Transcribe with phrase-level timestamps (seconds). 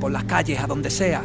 [0.00, 1.22] Por las calles, a donde sea,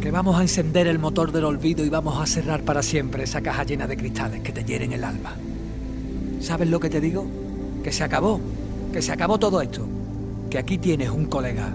[0.00, 3.40] que vamos a encender el motor del olvido y vamos a cerrar para siempre esa
[3.42, 5.36] caja llena de cristales que te hieren el alma.
[6.40, 7.24] ¿Sabes lo que te digo?
[7.84, 8.40] Que se acabó,
[8.92, 9.86] que se acabó todo esto,
[10.50, 11.72] que aquí tienes un colega,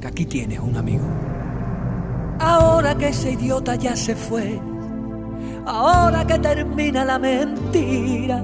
[0.00, 1.04] que aquí tienes un amigo.
[2.38, 4.60] Ahora que ese idiota ya se fue,
[5.66, 8.40] ahora que termina la mentira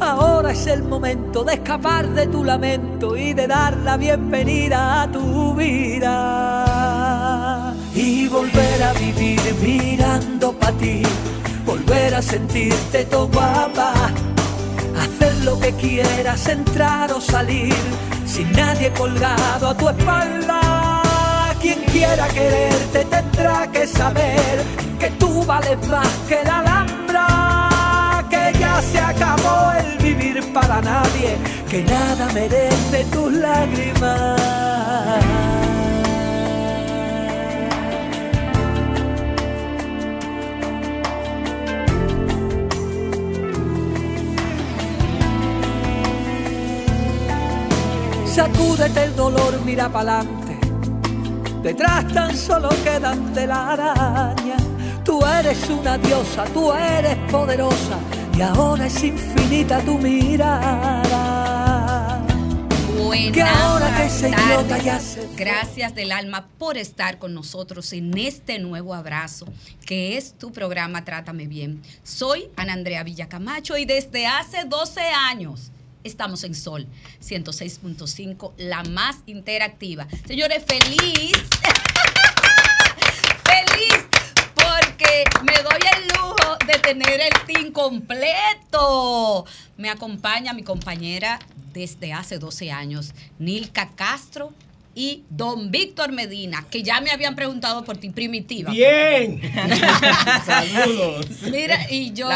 [0.00, 5.10] Ahora es el momento de escapar de tu lamento y de dar la bienvenida a
[5.10, 6.94] tu vida.
[7.94, 11.02] Y volver a vivir mirando para ti,
[11.66, 13.92] volver a sentirte todo guapa.
[15.00, 17.74] Hacer lo que quieras, entrar o salir,
[18.24, 21.02] sin nadie colgado a tu espalda.
[21.60, 24.64] Quien quiera quererte tendrá que saber
[25.00, 27.47] que tú vales más que la alhambra
[28.82, 31.36] se acabó el vivir para nadie,
[31.68, 34.40] que nada merece tus lágrimas.
[48.26, 50.58] Sacúdete el dolor, mira pa'lante.
[51.62, 54.62] Detrás tan solo quedan telarañas.
[55.04, 57.98] Tú eres una diosa, tú eres poderosa
[58.38, 61.04] y ahora es infinita tu mirada.
[62.96, 65.18] Buenas tardes.
[65.36, 69.46] Gracias del alma por estar con nosotros en este nuevo abrazo,
[69.84, 71.82] que es tu programa Trátame Bien.
[72.04, 75.72] Soy Ana Andrea Villacamacho y desde hace 12 años
[76.04, 76.86] estamos en Sol
[77.20, 80.06] 106.5, la más interactiva.
[80.26, 81.32] Señores, feliz
[86.88, 89.44] tener el team completo.
[89.76, 91.38] Me acompaña mi compañera
[91.74, 94.54] desde hace 12 años, Nilka Castro
[94.94, 98.72] y don Víctor Medina, que ya me habían preguntado por ti, primitiva.
[98.72, 99.40] Bien.
[100.46, 101.26] Saludos.
[101.52, 102.28] Mira, y yo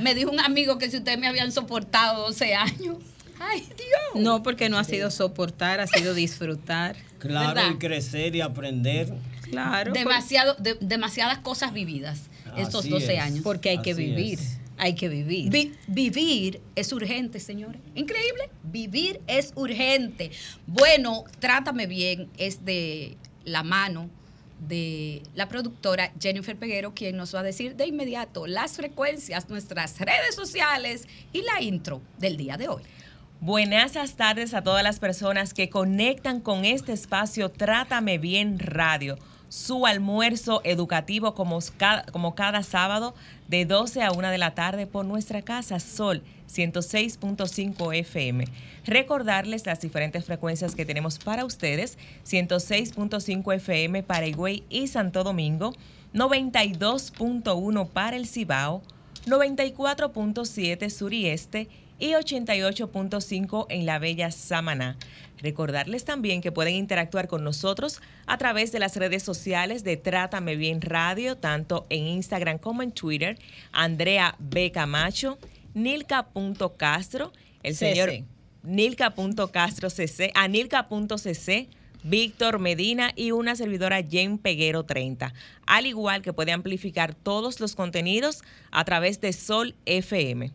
[0.00, 2.96] me, dijo un amigo que si ustedes me habían soportado 12 años.
[3.38, 4.22] Ay, Dios.
[4.22, 6.96] No, porque no ha sido soportar, ha sido disfrutar.
[7.20, 9.14] Claro, y crecer y aprender.
[9.42, 9.92] Claro.
[9.92, 13.40] Demasiado, demasiadas cosas vividas estos 12 años.
[13.42, 14.38] Porque hay que vivir.
[14.78, 15.76] Hay que vivir.
[15.88, 17.80] vivir es urgente, señores.
[17.94, 18.48] Increíble.
[18.62, 20.30] Vivir es urgente.
[20.66, 24.08] Bueno, trátame bien es de la mano
[24.66, 29.98] de la productora Jennifer Peguero, quien nos va a decir de inmediato las frecuencias, nuestras
[29.98, 32.82] redes sociales y la intro del día de hoy.
[33.40, 39.18] Buenas tardes a todas las personas que conectan con este espacio Trátame Bien Radio
[39.50, 41.60] su almuerzo educativo como
[42.36, 43.14] cada, sábado
[43.48, 48.44] de 12 a 1 de la tarde por nuestra casa Sol 106.5 FM.
[48.86, 55.74] Recordarles las diferentes frecuencias que tenemos para ustedes, 106.5 FM para Higüey y Santo Domingo,
[56.14, 58.82] 92.1 para el Cibao,
[59.26, 61.68] 94.7 sur y este
[61.98, 64.96] y 88.5 en la Bella Samaná.
[65.40, 70.56] Recordarles también que pueden interactuar con nosotros a través de las redes sociales de Trátame
[70.56, 73.38] Bien Radio, tanto en Instagram como en Twitter.
[73.72, 74.70] Andrea B.
[74.70, 75.38] Camacho,
[75.74, 77.32] Nilka.castro,
[77.62, 78.10] el señor
[78.62, 81.68] Nilka.castro cc, a Nilka.cc
[82.02, 85.34] Víctor Medina y una servidora Jen Peguero 30.
[85.66, 90.50] Al igual que puede amplificar todos los contenidos a través de Sol FM.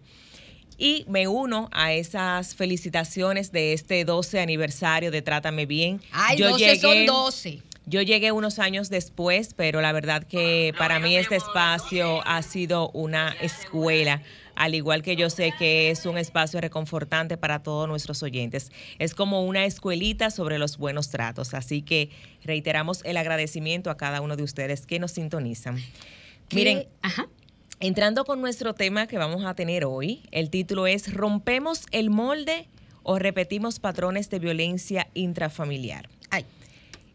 [0.78, 6.02] Y me uno a esas felicitaciones de este 12 aniversario de Trátame Bien.
[6.12, 7.62] Ay, Yo 12 son 12.
[7.88, 12.90] Yo llegué unos años después, pero la verdad que para mí este espacio ha sido
[12.92, 14.22] una escuela
[14.56, 18.72] al igual que yo sé que es un espacio reconfortante para todos nuestros oyentes.
[19.00, 22.10] Es como una escuelita sobre los buenos tratos, así que
[22.44, 25.78] reiteramos el agradecimiento a cada uno de ustedes que nos sintonizan.
[26.54, 26.88] Miren,
[27.88, 32.68] entrando con nuestro tema que vamos a tener hoy, el título es ¿Rompemos el molde
[33.04, 36.10] o repetimos patrones de violencia intrafamiliar?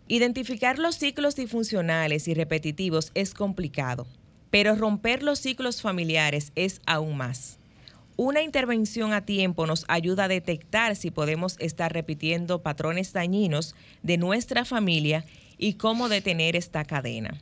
[0.06, 4.08] Identificar los ciclos disfuncionales y repetitivos es complicado,
[4.50, 7.60] pero romper los ciclos familiares es aún más.
[8.16, 14.18] Una intervención a tiempo nos ayuda a detectar si podemos estar repitiendo patrones dañinos de
[14.18, 15.24] nuestra familia
[15.58, 17.40] y cómo detener esta cadena.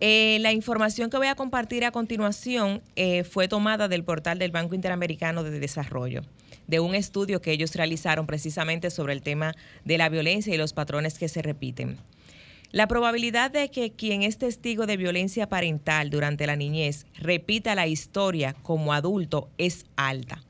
[0.00, 4.52] Eh, la información que voy a compartir a continuación eh, fue tomada del portal del
[4.52, 6.22] Banco Interamericano de Desarrollo
[6.68, 9.54] de un estudio que ellos realizaron precisamente sobre el tema
[9.84, 11.96] de la violencia y los patrones que se repiten.
[12.70, 17.86] La probabilidad de que quien es testigo de violencia parental durante la niñez repita la
[17.86, 20.44] historia como adulto es alta.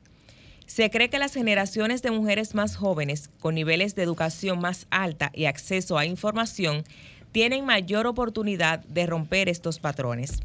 [0.65, 5.31] Se cree que las generaciones de mujeres más jóvenes, con niveles de educación más alta
[5.33, 6.83] y acceso a información,
[7.31, 10.39] tienen mayor oportunidad de romper estos patrones.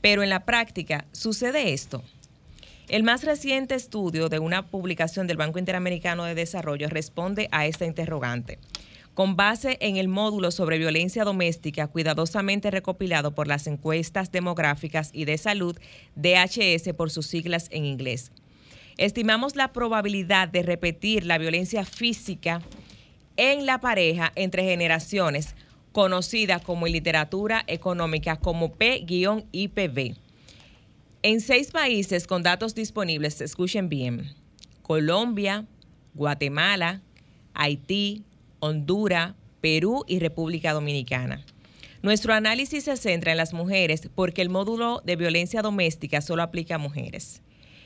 [0.00, 2.02] Pero en la práctica, ¿sucede esto?
[2.88, 7.86] El más reciente estudio de una publicación del Banco Interamericano de Desarrollo responde a esta
[7.86, 8.58] interrogante.
[9.14, 15.26] Con base en el módulo sobre violencia doméstica cuidadosamente recopilado por las encuestas demográficas y
[15.26, 15.78] de salud,
[16.16, 18.32] DHS por sus siglas en inglés.
[18.96, 22.62] Estimamos la probabilidad de repetir la violencia física
[23.36, 25.54] en la pareja entre generaciones,
[25.92, 30.16] conocida como literatura económica como P-IPV
[31.24, 34.34] en seis países con datos disponibles, escuchen bien,
[34.82, 35.66] Colombia,
[36.14, 37.00] Guatemala,
[37.54, 38.24] Haití,
[38.58, 41.44] Honduras, Perú y República Dominicana.
[42.02, 46.74] Nuestro análisis se centra en las mujeres porque el módulo de violencia doméstica solo aplica
[46.74, 47.40] a mujeres.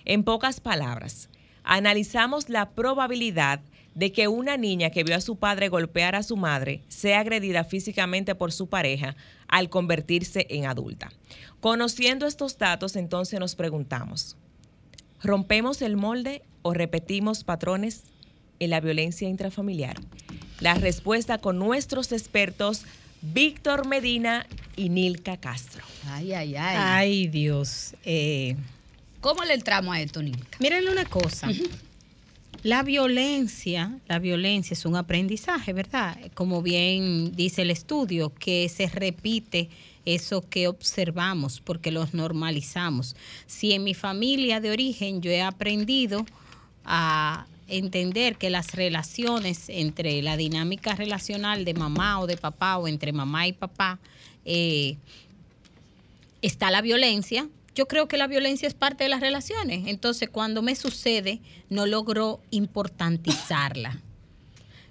[0.07, 1.29] En pocas palabras,
[1.63, 3.61] analizamos la probabilidad
[3.97, 7.65] de que una niña que vio a su padre golpear a su madre sea agredida
[7.65, 9.17] físicamente por su pareja
[9.49, 11.11] al convertirse en adulta.
[11.61, 14.37] Conociendo estos datos, entonces nos preguntamos,
[15.23, 18.03] ¿rompemos el molde o repetimos patrones
[18.61, 19.97] en la violencia intrafamiliar?
[20.61, 22.85] La respuesta con nuestros expertos
[23.23, 24.47] Víctor Medina
[24.77, 25.83] y Nilka Castro.
[26.07, 26.77] Ay, ay, ay.
[26.79, 27.95] Ay, Dios.
[28.05, 28.57] Eh,
[29.23, 30.59] ¿Cómo le entramos a esto, Nilka?
[30.61, 31.49] Mírenle una cosa.
[32.67, 36.19] La violencia, la violencia es un aprendizaje, ¿verdad?
[36.35, 39.69] Como bien dice el estudio, que se repite
[40.05, 43.15] eso que observamos porque los normalizamos.
[43.47, 46.27] Si en mi familia de origen yo he aprendido
[46.85, 52.89] a entender que las relaciones entre la dinámica relacional de mamá o de papá o
[52.89, 54.01] entre mamá y papá
[54.45, 54.97] eh,
[56.43, 59.87] está la violencia, yo creo que la violencia es parte de las relaciones.
[59.87, 64.01] Entonces, cuando me sucede, no logro importantizarla.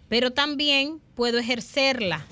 [0.08, 2.28] Pero también puedo ejercerla.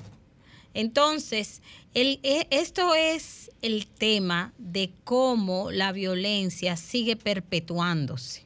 [0.72, 1.60] Entonces,
[1.92, 8.44] e, esto es el tema de cómo la violencia sigue perpetuándose.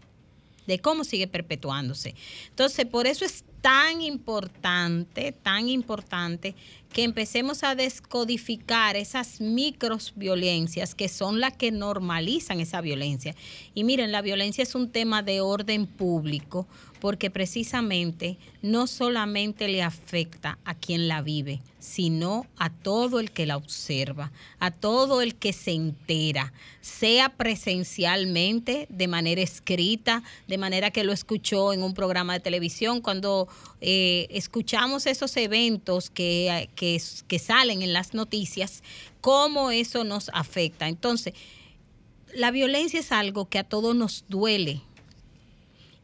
[0.66, 2.14] De cómo sigue perpetuándose.
[2.48, 6.54] Entonces, por eso es tan importante, tan importante
[6.92, 13.34] que empecemos a descodificar esas microviolencias que son las que normalizan esa violencia.
[13.74, 16.66] Y miren, la violencia es un tema de orden público
[17.00, 23.46] porque precisamente no solamente le afecta a quien la vive, sino a todo el que
[23.46, 30.90] la observa, a todo el que se entera, sea presencialmente, de manera escrita, de manera
[30.90, 33.48] que lo escuchó en un programa de televisión, cuando
[33.80, 38.82] eh, escuchamos esos eventos que, que, que salen en las noticias,
[39.20, 40.88] cómo eso nos afecta.
[40.88, 41.34] Entonces,
[42.34, 44.82] la violencia es algo que a todos nos duele,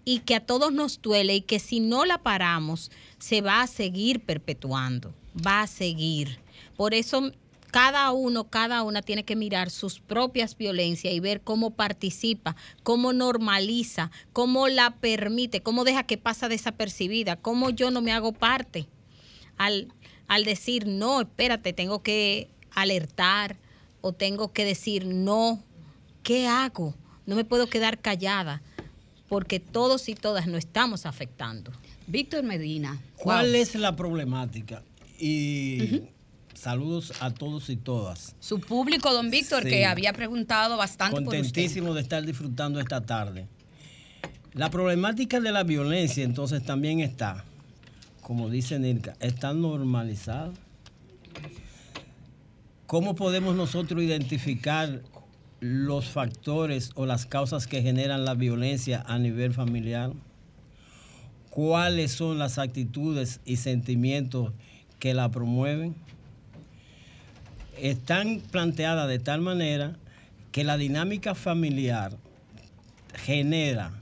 [0.04, 3.66] y que a todos nos duele y que si no la paramos se va a
[3.66, 6.38] seguir perpetuando, va a seguir.
[6.76, 7.32] Por eso
[7.74, 12.54] cada uno, cada una tiene que mirar sus propias violencias y ver cómo participa,
[12.84, 18.30] cómo normaliza, cómo la permite, cómo deja que pasa desapercibida, cómo yo no me hago
[18.30, 18.86] parte.
[19.56, 19.88] Al,
[20.28, 23.56] al decir, no, espérate, tengo que alertar
[24.02, 25.60] o tengo que decir, no,
[26.22, 26.94] ¿qué hago?
[27.26, 28.62] No me puedo quedar callada
[29.28, 31.72] porque todos y todas nos estamos afectando.
[32.06, 33.00] Víctor Medina.
[33.16, 34.84] ¿Cuál es la problemática?
[35.18, 36.04] Y
[36.64, 38.34] saludos a todos y todas.
[38.40, 41.94] Su público, don Víctor, que había preguntado bastante Contentísimo por usted.
[41.96, 43.46] de estar disfrutando esta tarde.
[44.54, 47.44] La problemática de la violencia entonces también está,
[48.22, 50.52] como dice Nilka, está normalizada.
[52.86, 55.02] ¿Cómo podemos nosotros identificar
[55.60, 60.12] los factores o las causas que generan la violencia a nivel familiar?
[61.50, 64.52] ¿Cuáles son las actitudes y sentimientos
[64.98, 65.94] que la promueven?
[67.80, 69.96] Están planteadas de tal manera
[70.52, 72.16] que la dinámica familiar
[73.14, 73.92] genera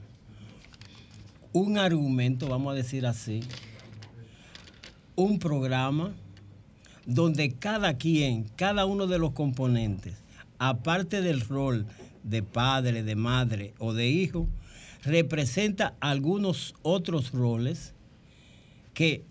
[1.51, 3.41] un argumento, vamos a decir así,
[5.15, 6.11] un programa
[7.05, 10.15] donde cada quien, cada uno de los componentes,
[10.57, 11.85] aparte del rol
[12.23, 14.47] de padre, de madre o de hijo,
[15.03, 17.93] representa algunos otros roles
[18.93, 19.25] que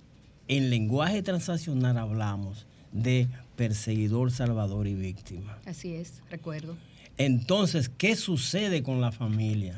[0.48, 5.58] en lenguaje transaccional hablamos de perseguidor, salvador y víctima.
[5.66, 6.76] Así es, recuerdo.
[7.18, 9.76] Entonces, ¿qué sucede con la familia?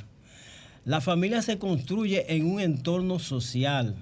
[0.84, 3.96] La familia se construye en un entorno social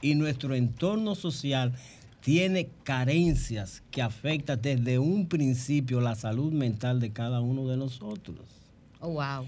[0.00, 1.74] y nuestro entorno social
[2.20, 8.38] tiene carencias que afectan desde un principio la salud mental de cada uno de nosotros.
[9.00, 9.46] Oh, wow.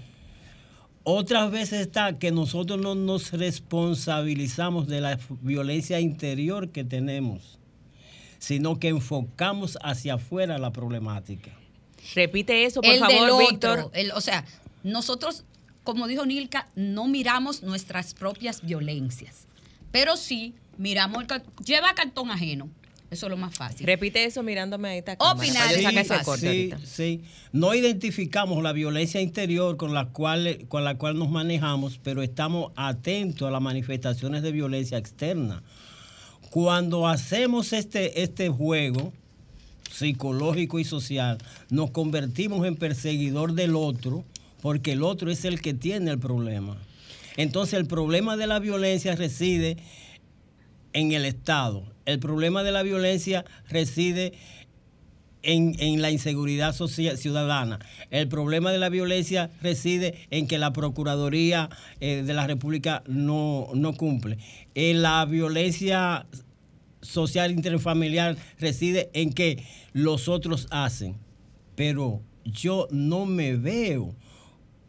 [1.03, 7.56] Otras veces está que nosotros no nos responsabilizamos de la violencia interior que tenemos,
[8.39, 11.51] sino que enfocamos hacia afuera la problemática.
[12.15, 13.91] Repite eso, por favor, Víctor.
[14.13, 14.45] o sea,
[14.83, 15.43] nosotros
[15.87, 19.47] como dijo Nilka, no miramos nuestras propias violencias,
[19.89, 22.69] pero sí miramos el lleva cartón ajeno.
[23.09, 23.87] Eso es lo más fácil.
[23.87, 25.03] Repite eso mirándome ahí.
[25.17, 25.73] Opinar.
[25.73, 27.21] Sí, sí, sí,
[27.53, 32.73] No identificamos la violencia interior con la, cual, con la cual nos manejamos, pero estamos
[32.75, 35.63] atentos a las manifestaciones de violencia externa.
[36.49, 39.11] Cuando hacemos este, este juego
[39.91, 41.37] psicológico y social,
[41.69, 44.23] nos convertimos en perseguidor del otro
[44.61, 46.77] porque el otro es el que tiene el problema.
[47.35, 49.77] Entonces el problema de la violencia reside
[50.93, 51.83] en el Estado.
[52.05, 54.33] El problema de la violencia reside en,
[55.47, 57.79] la inseguridad social, ciudadana.
[58.11, 63.69] El problema de la violencia reside en que la Procuraduría eh, de la República no,
[63.73, 64.37] no cumple.
[64.75, 66.27] En la violencia
[67.01, 69.63] social interfamiliar reside en que
[69.93, 71.15] los otros hacen.
[71.75, 74.15] Pero yo no me veo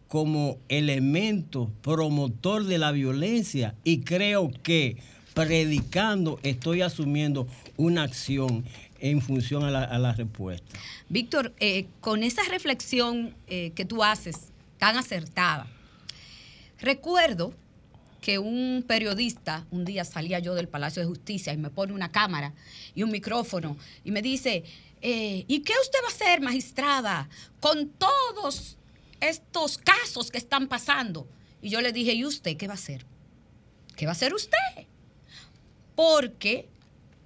[0.09, 4.97] como elemento promotor de la violencia y creo que
[5.39, 8.65] predicando estoy asumiendo una acción
[8.99, 10.67] en función a la, respuesta.
[11.09, 15.69] Víctor, eh, con esa reflexión eh, que tú haces tan acertada,
[16.81, 17.55] recuerdo
[18.21, 22.11] que un periodista, un día salía yo del Palacio de Justicia y me pone una
[22.11, 22.53] cámara
[22.97, 24.65] y un micrófono y me dice,
[25.01, 27.29] eh, ¿y qué usted va a hacer, magistrada,
[27.61, 28.77] con todos
[29.21, 31.29] estos casos que están pasando.
[31.63, 33.05] Y yo le dije, ¿y usted qué va a hacer?
[33.97, 34.87] ¿Qué va a hacer usted?
[35.99, 36.69] Porque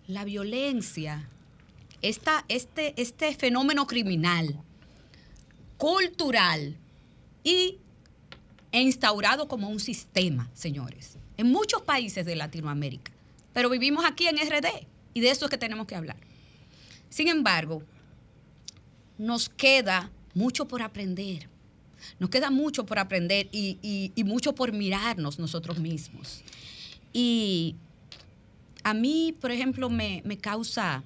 [0.06, 1.28] la violencia,
[2.00, 4.62] esta, este, este fenómeno criminal,
[5.76, 6.78] cultural
[7.44, 7.76] y
[8.72, 13.12] instaurado como un sistema, señores, en muchos países de Latinoamérica.
[13.52, 16.16] Pero vivimos aquí en RD y de eso es que tenemos que hablar.
[17.10, 17.82] Sin embargo,
[19.18, 21.46] nos queda mucho por aprender.
[22.18, 26.42] Nos queda mucho por aprender y, mucho por mirarnos nosotros mismos.
[27.12, 27.76] Y
[28.84, 31.04] a mí, por ejemplo, me, causa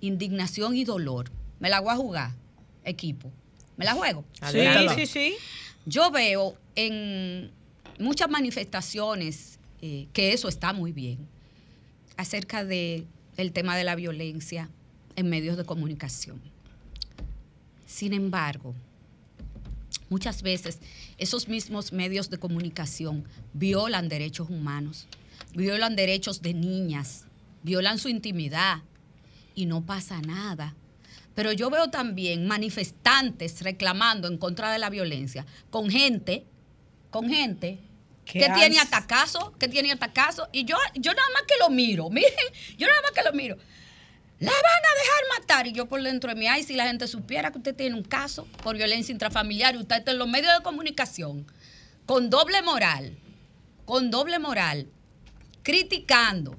[0.00, 1.30] indignación y dolor.
[1.58, 2.32] Me la voy a jugar,
[2.84, 3.30] equipo.
[3.76, 4.24] ¿Me la juego?
[4.50, 4.60] Sí,
[4.94, 5.34] sí, sí.
[5.84, 7.50] Yo veo en
[7.98, 11.18] muchas manifestaciones eh, que eso está muy bien
[12.16, 13.04] acerca de
[13.36, 14.70] el tema de la violencia
[15.16, 16.40] en medios de comunicación.
[17.86, 18.74] Sin embargo,
[20.08, 20.78] Muchas veces
[21.18, 23.24] esos mismos medios de comunicación
[23.54, 25.06] violan derechos humanos,
[25.56, 27.24] violan derechos de niñas,
[27.62, 28.82] violan su intimidad
[29.54, 30.74] y no pasa nada.
[31.34, 36.44] Pero yo veo también manifestantes reclamando en contra de la violencia con gente,
[37.10, 37.78] con gente
[38.24, 42.32] que tiene atacazo, que tiene atacazo y yo yo nada más que lo miro, miren,
[42.76, 43.56] yo nada más que lo miro.
[44.38, 45.66] La van a dejar matar.
[45.66, 48.02] Y yo por dentro de mi ay, si la gente supiera que usted tiene un
[48.02, 51.46] caso por violencia intrafamiliar y usted está en los medios de comunicación
[52.04, 53.16] con doble moral,
[53.86, 54.88] con doble moral,
[55.66, 56.56] criticando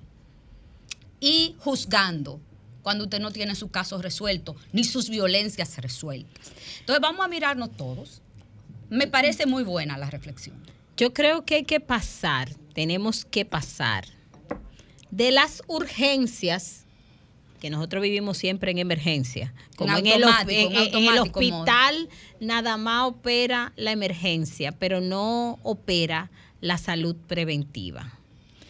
[1.21, 2.41] y juzgando
[2.81, 6.51] cuando usted no tiene su caso resuelto, ni sus violencias resueltas.
[6.81, 8.21] Entonces vamos a mirarnos todos.
[8.89, 10.61] Me parece muy buena la reflexión.
[10.97, 14.05] Yo creo que hay que pasar tenemos que pasar
[15.09, 16.85] de las urgencias
[17.59, 19.53] que nosotros vivimos siempre en emergencia.
[19.77, 20.23] Como en, el,
[21.17, 22.07] hospital
[22.39, 26.29] nada más opera la emergencia, pero no opera
[26.61, 28.16] la salud preventiva.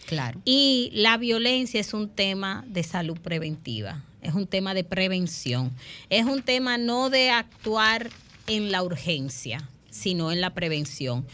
[0.08, 0.42] Claro.
[0.46, 5.72] Y la violencia es un tema de salud preventiva, es un tema de prevención,
[6.10, 8.10] es un tema no de actuar
[8.48, 11.28] en la urgencia, sino en la prevención.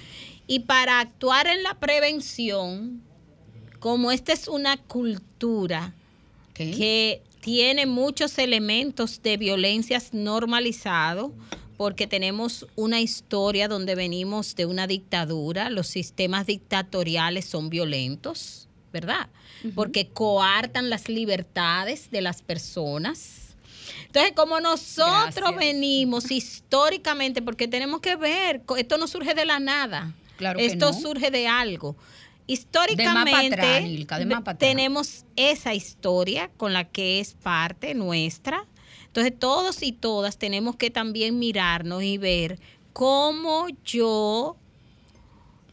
[0.48, 3.03] Y para actuar en la prevención,
[3.80, 5.94] como esta es una cultura
[6.56, 11.32] que tiene muchos elementos de violencias normalizados,
[11.77, 19.30] porque tenemos una historia donde venimos de una dictadura, los sistemas dictatoriales son violentos, ¿verdad?
[19.75, 23.56] Porque coartan las libertades de las personas.
[24.06, 30.13] Entonces, como nosotros venimos históricamente, porque tenemos que ver, esto no surge de la nada,
[30.38, 31.96] claro esto surge de algo.
[32.46, 33.96] Históricamente
[34.60, 38.65] tenemos esa historia con la que es parte nuestra.
[39.13, 42.58] Entonces todos y todas tenemos que también mirarnos y ver
[42.93, 44.55] cómo yo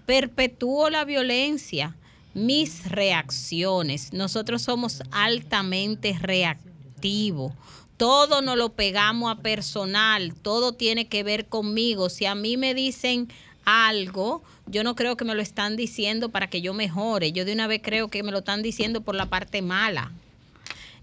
[0.05, 1.97] perpetúo la violencia,
[2.35, 4.13] mis reacciones.
[4.13, 7.55] Nosotros somos altamente reactivos.
[7.97, 12.11] Todo nos lo pegamos a personal, todo tiene que ver conmigo.
[12.11, 13.33] Si a mí me dicen
[13.65, 17.33] algo, yo no creo que me lo están diciendo para que yo mejore.
[17.33, 20.13] Yo de una vez creo que me lo están diciendo por la parte mala.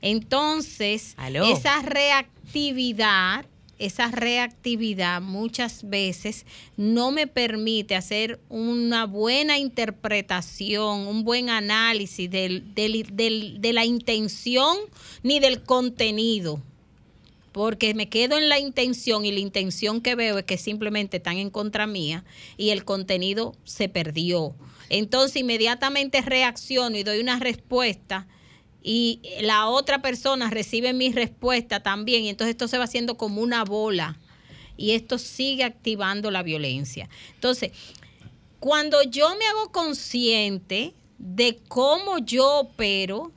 [0.01, 1.16] Entonces,
[1.51, 3.46] esa reactividad,
[3.80, 6.46] esa reactividad muchas veces
[6.77, 14.77] no me permite hacer una buena interpretación, un buen análisis de la intención
[15.24, 16.62] ni del contenido
[17.58, 21.38] porque me quedo en la intención y la intención que veo es que simplemente están
[21.38, 22.24] en contra mía
[22.56, 24.54] y el contenido se perdió.
[24.89, 28.27] Entonces inmediatamente reacciono y doy una respuesta
[28.89, 33.41] y la otra persona recibe mi respuesta también y entonces esto se va haciendo como
[33.41, 34.17] una bola
[34.77, 37.10] y esto sigue activando la violencia.
[37.34, 37.74] Entonces,
[38.62, 43.34] cuando yo me hago consciente de cómo yo opero,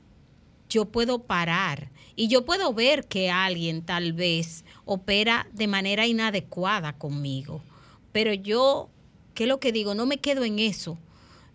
[0.69, 6.93] yo puedo parar y yo puedo ver que alguien tal vez opera de manera inadecuada
[6.93, 7.61] conmigo,
[8.13, 8.89] pero yo,
[9.33, 9.95] ¿qué es lo que digo?
[9.95, 10.97] No me quedo en eso,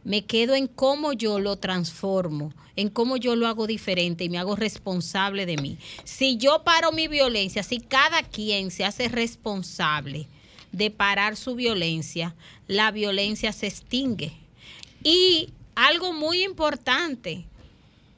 [0.07, 4.38] me quedo en cómo yo lo transformo, en cómo yo lo hago diferente y me
[4.38, 5.79] hago responsable de mí.
[6.05, 10.29] Si yo paro mi violencia, si cada quien se hace responsable
[10.71, 12.37] de parar su violencia,
[12.69, 14.33] la violencia se extingue.
[15.03, 17.45] Y algo muy importante,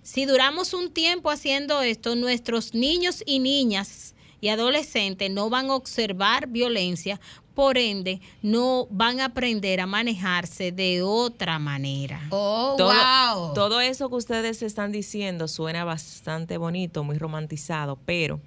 [0.03, 5.75] si duramos un tiempo haciendo esto, nuestros niños y niñas y adolescentes no van a
[5.75, 7.19] observar violencia,
[7.59, 12.23] por ende no van a aprender a manejarse de otra manera.
[12.31, 18.41] Oh, todo, Todo eso que ustedes están diciendo suena bastante bonito, muy romantizado, pero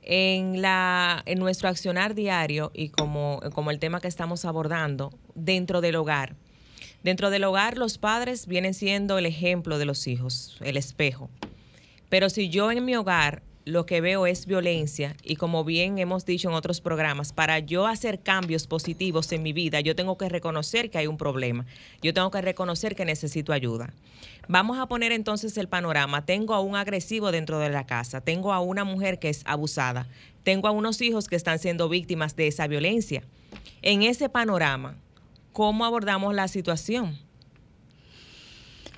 [0.00, 5.82] en, la, en nuestro accionar diario y como, como el tema que estamos abordando dentro
[5.82, 6.34] del hogar,
[7.02, 11.28] Dentro del hogar los padres vienen siendo el ejemplo de los hijos, el espejo.
[12.08, 16.26] Pero si yo en mi hogar lo que veo es violencia y como bien hemos
[16.26, 20.28] dicho en otros programas, para yo hacer cambios positivos en mi vida, yo tengo que
[20.28, 21.66] reconocer que hay un problema,
[22.02, 23.92] yo tengo que reconocer que necesito ayuda.
[24.48, 26.26] Vamos a poner entonces el panorama.
[26.26, 30.08] Tengo a un agresivo dentro de la casa, tengo a una mujer que es abusada,
[30.42, 33.22] tengo a unos hijos que están siendo víctimas de esa violencia.
[33.82, 34.96] En ese panorama,
[35.52, 37.18] ¿cómo abordamos la situación?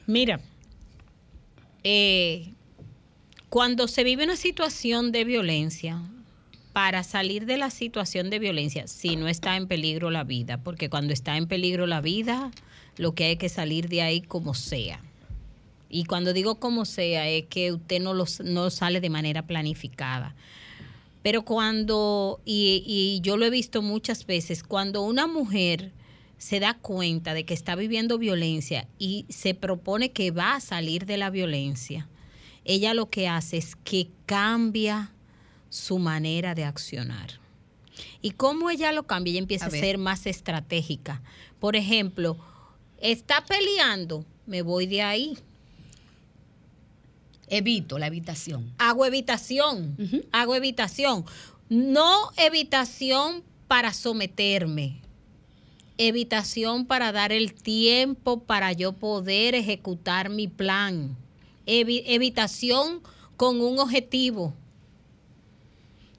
[0.07, 0.40] Mira,
[1.83, 2.53] eh,
[3.55, 6.03] cuando se vive una situación de violencia,
[6.73, 10.90] para salir de la situación de violencia, si no está en peligro la vida, porque
[10.90, 12.51] cuando está en peligro la vida,
[12.97, 15.01] lo que hay que salir de ahí como sea.
[15.88, 20.35] Y cuando digo como sea, es que usted no, no sale de manera planificada.
[21.23, 25.93] Pero cuando, y, y yo lo he visto muchas veces, cuando una mujer
[26.38, 31.07] se da cuenta de que está viviendo violencia y se propone que va a salir
[31.07, 32.09] de la violencia,
[32.64, 35.12] ella lo que hace es que cambia
[35.68, 37.40] su manera de accionar.
[38.22, 39.33] ¿Y cómo ella lo cambia?
[39.33, 41.22] Ella empieza a, ser más estratégica.
[41.61, 42.37] Por ejemplo,
[42.98, 45.38] está peleando, me voy de ahí.
[47.48, 48.72] Evito la evitación.
[48.79, 49.96] Hago evitación,
[50.33, 51.24] hago evitación.
[51.68, 55.00] No evitación para someterme,
[55.98, 61.16] evitación para dar el tiempo para yo poder ejecutar mi plan,
[61.66, 63.00] evitación
[63.37, 64.55] con un objetivo,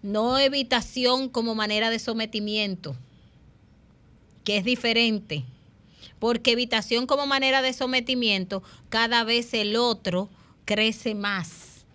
[0.02, 2.96] no evitación como manera de sometimiento,
[4.44, 5.44] que es diferente.
[6.20, 10.30] porque evitación como manera de sometimiento, cada vez el otro
[10.66, 11.86] crece más.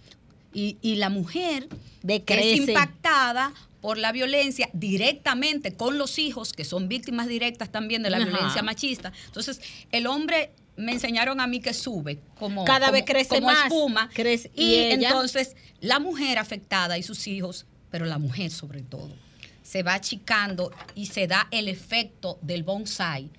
[0.53, 1.69] Y, y la mujer
[2.07, 8.11] es impactada por la violencia directamente con los hijos, que son víctimas directas también de
[8.11, 9.13] la violencia machista.
[9.27, 9.61] Entonces,
[9.91, 14.51] el hombre me enseñaron a mí que sube como cada vez crece más, espuma crece,
[14.55, 19.15] y, entonces la mujer afectada y sus hijos, pero la mujer sobre todo,
[19.63, 23.31] se va achicando y se da el efecto del bonsai.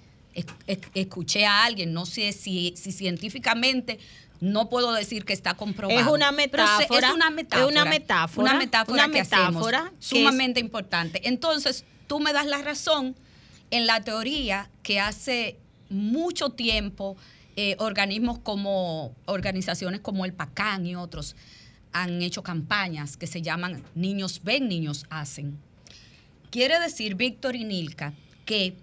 [0.93, 3.99] Escuché a alguien, no sé si, si científicamente
[4.39, 5.99] no puedo decir que está comprobado.
[5.99, 7.07] Es una metáfora.
[7.07, 7.67] es una metáfora.
[7.67, 8.49] una metáfora.
[8.49, 11.27] Una metáfora, una metáfora sumamente importante.
[11.27, 13.15] Entonces, tú me das la razón
[13.69, 15.57] en la teoría que hace
[15.91, 17.17] mucho tiempo
[17.55, 21.35] eh, organismos como organizaciones como el PACAN y otros
[21.91, 25.59] han hecho campañas que se llaman Niños ven, niños hacen.
[26.49, 28.13] Quiere decir, Víctor y Nilka,
[28.45, 28.75] que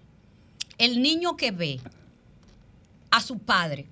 [0.76, 1.80] el niño que ve
[3.10, 3.86] a su padre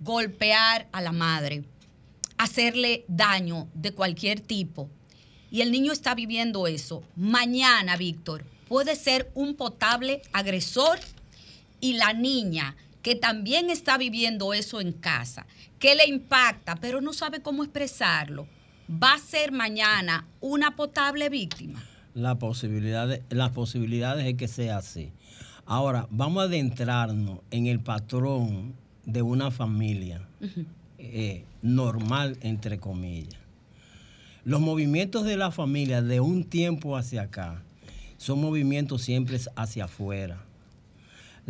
[0.00, 1.64] golpear a la madre,
[2.38, 4.88] hacerle daño de cualquier tipo,
[5.50, 11.00] y el niño está viviendo eso, mañana, Víctor, puede ser un potable agresor
[11.80, 15.46] y la niña que también está viviendo eso en casa,
[15.78, 18.46] que le impacta, pero no sabe cómo expresarlo,
[18.90, 21.82] va a ser mañana una potable víctima.
[22.14, 25.12] La posibilidad las posibilidades es que sea así.
[25.64, 30.26] Ahora, vamos a adentrarnos en el patrón de una familia
[30.98, 33.40] eh, normal, entre comillas.
[34.44, 37.62] Los movimientos de la familia de un tiempo hacia acá
[38.16, 40.44] son movimientos siempre hacia afuera.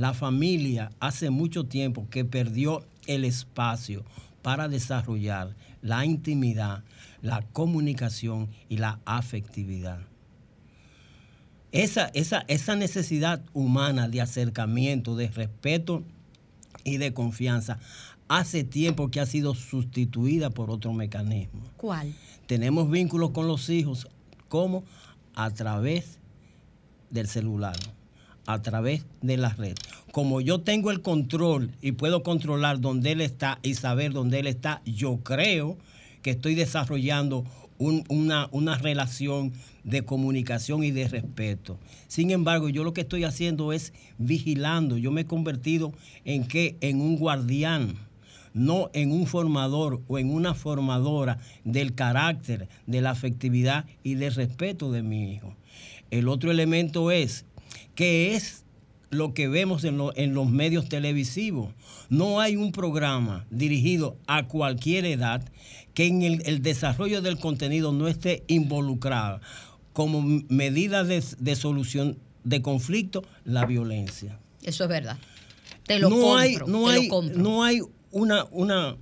[0.01, 4.03] La familia hace mucho tiempo que perdió el espacio
[4.41, 6.85] para desarrollar la intimidad,
[7.21, 9.99] la comunicación y la afectividad.
[11.71, 16.03] Esa, esa, esa necesidad humana de acercamiento, de respeto
[16.83, 17.79] y de confianza
[18.27, 21.61] hace tiempo que ha sido sustituida por otro mecanismo.
[21.77, 22.15] ¿Cuál?
[22.47, 24.09] Tenemos vínculos con los hijos,
[24.49, 24.83] como
[25.35, 26.17] a través
[27.11, 27.77] del celular,
[28.53, 29.77] a través de la red.
[30.13, 34.47] Como yo tengo el control y puedo controlar dónde él está y saber dónde él
[34.47, 35.77] está, yo creo
[36.23, 37.45] que estoy desarrollando
[37.81, 39.53] una, relación
[39.85, 41.79] de comunicación y de respeto.
[42.09, 44.99] Sin embargo, yo lo que estoy haciendo es vigilando.
[44.99, 45.93] Yo me he convertido
[46.25, 46.77] en qué?
[46.83, 47.95] En un guardián,
[48.53, 54.35] no en un formador o en una formadora del carácter, de la afectividad y del
[54.35, 55.55] respeto de mi hijo.
[56.11, 57.47] El otro elemento es
[57.95, 58.65] que es
[59.11, 61.75] lo que vemos en, en, los medios televisivos.
[62.09, 65.43] No hay un programa dirigido a cualquier edad
[65.95, 69.41] que en el, desarrollo del contenido no esté involucrada
[69.93, 74.39] como medida de, solución de conflicto la violencia.
[74.63, 75.19] Eso es verdad.
[75.87, 77.81] Te lo no Hay, no, hay, no hay
[78.13, 78.97] una, una,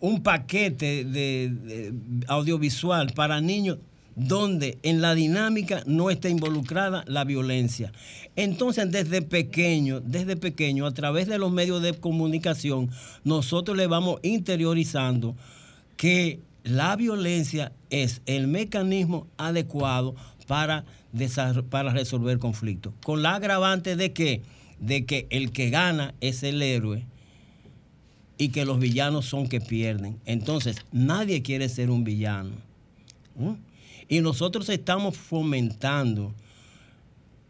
[0.00, 1.94] un paquete de,
[2.26, 3.78] audiovisual para niños
[4.18, 7.92] donde en la dinámica no está involucrada la violencia.
[8.34, 12.90] Entonces, desde pequeño, desde pequeño, a través de los medios de comunicación,
[13.22, 15.36] nosotros le vamos interiorizando
[15.96, 20.16] que la violencia es el mecanismo adecuado
[20.48, 20.84] para,
[21.70, 22.92] para resolver conflictos.
[23.04, 24.42] Con la agravante de que,
[24.80, 27.06] de que el que gana es el héroe
[28.36, 30.18] y que los villanos son que pierden.
[30.26, 32.50] Entonces, nadie quiere ser un villano.
[34.08, 36.34] Y nosotros estamos fomentando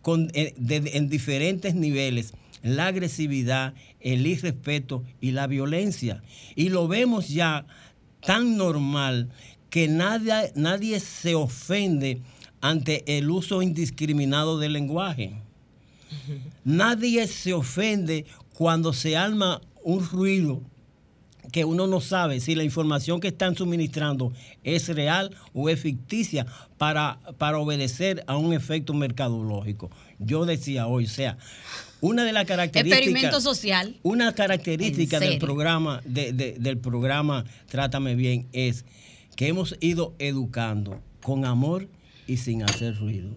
[0.03, 6.23] con, eh, en diferentes niveles la agresividad, el irrespeto y la violencia.
[6.57, 7.67] Y lo vemos ya
[8.21, 9.31] tan normal
[9.71, 12.21] que nadie, nadie se ofende
[12.61, 15.35] ante el uso indiscriminado del lenguaje.
[16.65, 20.61] Nadie se ofende cuando se arma un ruido
[21.53, 24.33] que uno no sabe si la información que están suministrando
[24.65, 29.91] es real o es ficticia para, para obedecer a un efecto mercadológico.
[30.19, 31.39] Yo decía hoy, o sea,
[32.01, 32.99] una de las características.
[32.99, 33.97] Experimento social.
[34.03, 38.85] Una característica del programa, del programa Trátame Bien es
[39.37, 41.89] que hemos ido educando con amor
[42.27, 43.31] y sin hacer ruido.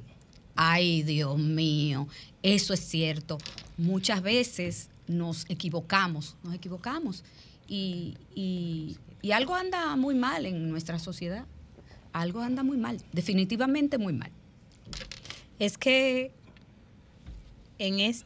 [0.56, 2.08] Ay, Dios mío,
[2.44, 3.38] eso es cierto.
[3.78, 7.24] Muchas veces nos equivocamos, nos equivocamos.
[7.74, 11.46] Y, y algo anda muy mal en nuestra sociedad.
[12.12, 14.32] Algo anda muy mal, definitivamente muy mal.
[15.58, 16.32] Es que
[17.78, 18.26] en, este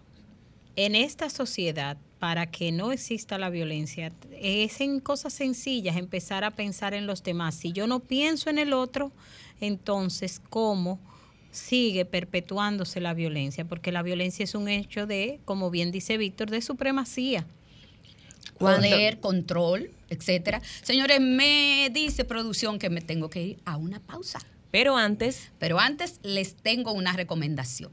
[0.75, 6.51] en esta sociedad, para que no exista la violencia, es en cosas sencillas empezar a
[6.51, 7.55] pensar en los demás.
[7.55, 9.11] Si yo no pienso en el otro,
[9.61, 10.99] entonces, ¿cómo
[11.51, 16.49] sigue perpetuándose la violencia, porque la violencia es un hecho de, como bien dice Víctor,
[16.49, 17.45] de supremacía.
[18.57, 20.61] Poder, control, etcétera.
[20.81, 24.39] Señores, me dice producción que me tengo que ir a una pausa.
[24.71, 25.51] Pero antes.
[25.59, 27.91] Pero antes les tengo una recomendación.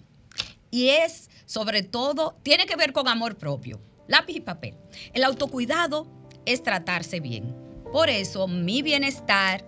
[0.70, 3.81] Y es, sobre todo, tiene que ver con amor propio.
[4.09, 4.75] Lápiz y papel.
[5.12, 6.07] El autocuidado
[6.46, 7.55] es tratarse bien.
[7.92, 9.64] Por eso, mi bienestar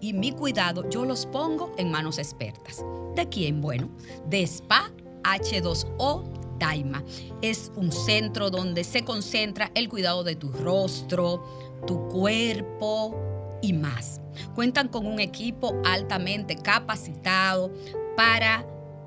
[0.00, 2.84] y mi cuidado yo los pongo en manos expertas.
[3.14, 3.60] ¿De quién?
[3.60, 3.90] Bueno,
[4.26, 4.90] de Spa
[5.22, 6.29] H2O
[6.60, 7.02] Daima.
[7.42, 11.42] Es un centro donde se concentra el cuidado de tu rostro,
[11.86, 13.16] tu cuerpo
[13.62, 14.20] y más.
[14.54, 17.72] Cuentan con un equipo altamente capacitado
[18.16, 18.64] para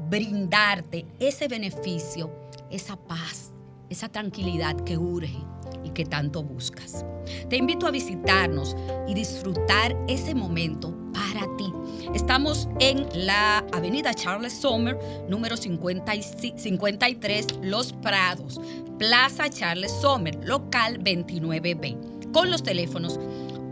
[0.09, 2.29] brindarte ese beneficio,
[2.69, 3.51] esa paz,
[3.89, 5.37] esa tranquilidad que urge
[5.83, 7.05] y que tanto buscas.
[7.49, 8.75] Te invito a visitarnos
[9.07, 11.71] y disfrutar ese momento para ti.
[12.13, 18.61] Estamos en la avenida Charles Sommer, número 53, Los Prados,
[18.99, 23.19] Plaza Charles Sommer, local 29B, con los teléfonos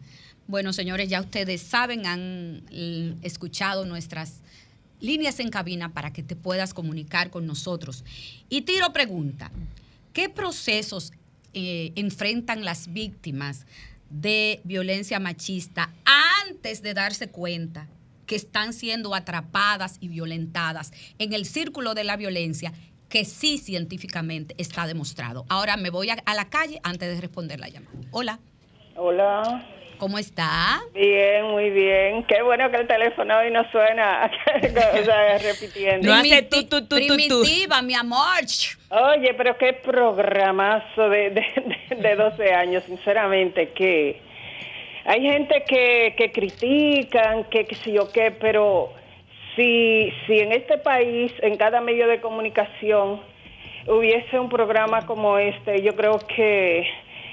[0.48, 2.62] Bueno, señores, ya ustedes saben, han
[3.22, 4.40] escuchado nuestras
[4.98, 8.02] líneas en cabina para que te puedas comunicar con nosotros.
[8.48, 9.50] Y tiro pregunta,
[10.14, 11.12] ¿qué procesos
[11.52, 13.66] eh, enfrentan las víctimas
[14.08, 15.92] de violencia machista
[16.46, 17.86] antes de darse cuenta
[18.24, 22.72] que están siendo atrapadas y violentadas en el círculo de la violencia
[23.10, 25.44] que sí científicamente está demostrado?
[25.50, 27.98] Ahora me voy a, a la calle antes de responder la llamada.
[28.12, 28.40] Hola.
[28.96, 29.74] Hola.
[29.98, 30.80] ¿Cómo está?
[30.94, 32.24] Bien, muy bien.
[32.24, 34.30] Qué bueno que el teléfono hoy no suena,
[35.00, 36.06] o sea, repitiendo.
[36.08, 38.44] No hace tu, tu, tu, Primitiva, mi amor.
[38.90, 44.20] Oye, pero qué programazo de, de, de 12 años, sinceramente, que
[45.04, 48.92] hay gente que, que critican, que, que sí o qué, pero
[49.56, 53.20] si, si en este país, en cada medio de comunicación,
[53.86, 56.86] hubiese un programa como este, yo creo que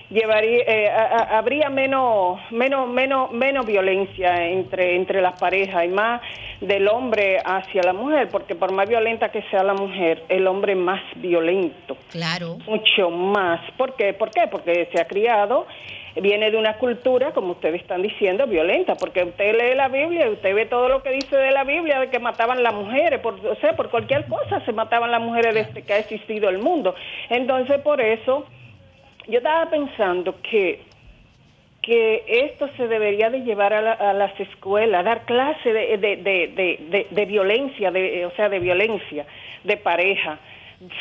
[0.09, 0.89] llevaría eh,
[1.29, 6.21] habría menos menos menos menos violencia entre entre las parejas y más
[6.61, 10.73] del hombre hacia la mujer porque por más violenta que sea la mujer el hombre
[10.73, 14.13] es más violento claro mucho más ¿por qué?
[14.13, 14.47] ¿por qué?
[14.49, 15.65] porque se ha criado
[16.21, 20.31] viene de una cultura, como ustedes están diciendo, violenta, porque usted lee la Biblia y
[20.31, 23.33] usted ve todo lo que dice de la Biblia, de que mataban las mujeres, por,
[23.45, 26.95] o sea, por cualquier cosa se mataban las mujeres desde que ha existido el mundo.
[27.29, 28.45] Entonces, por eso
[29.27, 30.81] yo estaba pensando que
[31.85, 37.91] que esto se debería de llevar a, las escuelas, dar clase de, de, de, violencia,
[37.91, 39.27] de, o sea, de violencia
[39.63, 40.39] de pareja.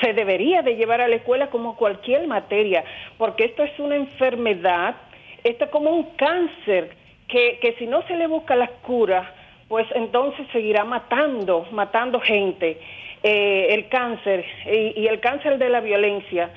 [0.03, 2.85] Se debería de llevar a la escuela como cualquier materia,
[3.17, 4.97] porque esto es una enfermedad,
[5.43, 6.91] esto es como un cáncer,
[7.29, 9.33] que, que si no se le busca la cura,
[9.69, 12.79] pues entonces seguirá matando, matando gente.
[13.27, 16.51] Eh, el cáncer y, el cáncer de la violencia,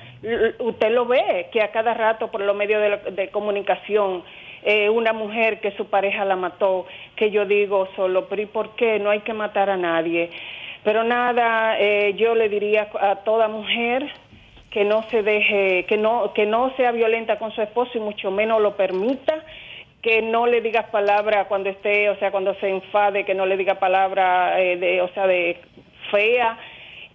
[0.58, 4.24] usted lo ve que a cada rato por los medios de, comunicación
[4.62, 8.74] eh, una mujer que su pareja la mató, que yo digo solo, pero ¿y por
[8.74, 8.98] qué?
[8.98, 10.30] No hay que matar a nadie.
[10.82, 14.10] Pero nada, eh, yo le diría a toda mujer
[14.70, 18.30] que no se deje, que no, que no sea violenta con su esposo y mucho
[18.30, 19.44] menos lo permita
[20.02, 23.56] que no le digas palabra cuando esté, o sea, cuando se enfade, que no le
[23.56, 25.60] diga palabra, de, o sea, de
[26.10, 26.56] fea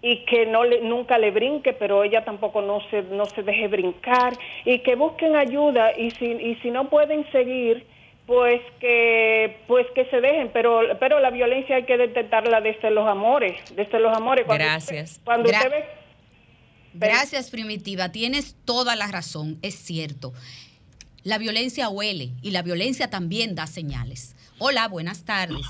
[0.03, 3.69] y que no le, nunca le brinque, pero ella tampoco no se, no se deje
[3.69, 4.33] brincar
[4.65, 7.87] y que busquen ayuda y si, y si no pueden seguir,
[8.27, 13.07] pues que pues que se dejen, pero pero la violencia hay que detectarla desde los
[13.07, 14.45] amores, desde los amores.
[14.45, 15.21] Gracias.
[15.23, 15.85] cuando usted ve,
[16.93, 18.11] Gracias, Primitiva.
[18.11, 20.33] Tienes toda la razón, es cierto.
[21.23, 24.35] La violencia huele y la violencia también da señales.
[24.59, 25.65] Hola, buenas tardes.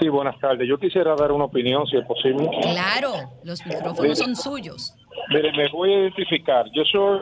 [0.00, 0.68] Sí, buenas tardes.
[0.68, 2.48] Yo quisiera dar una opinión, si es posible.
[2.60, 3.12] Claro,
[3.44, 4.94] los micrófonos son suyos.
[5.28, 6.66] Mire, me voy a identificar.
[6.72, 7.20] Yo soy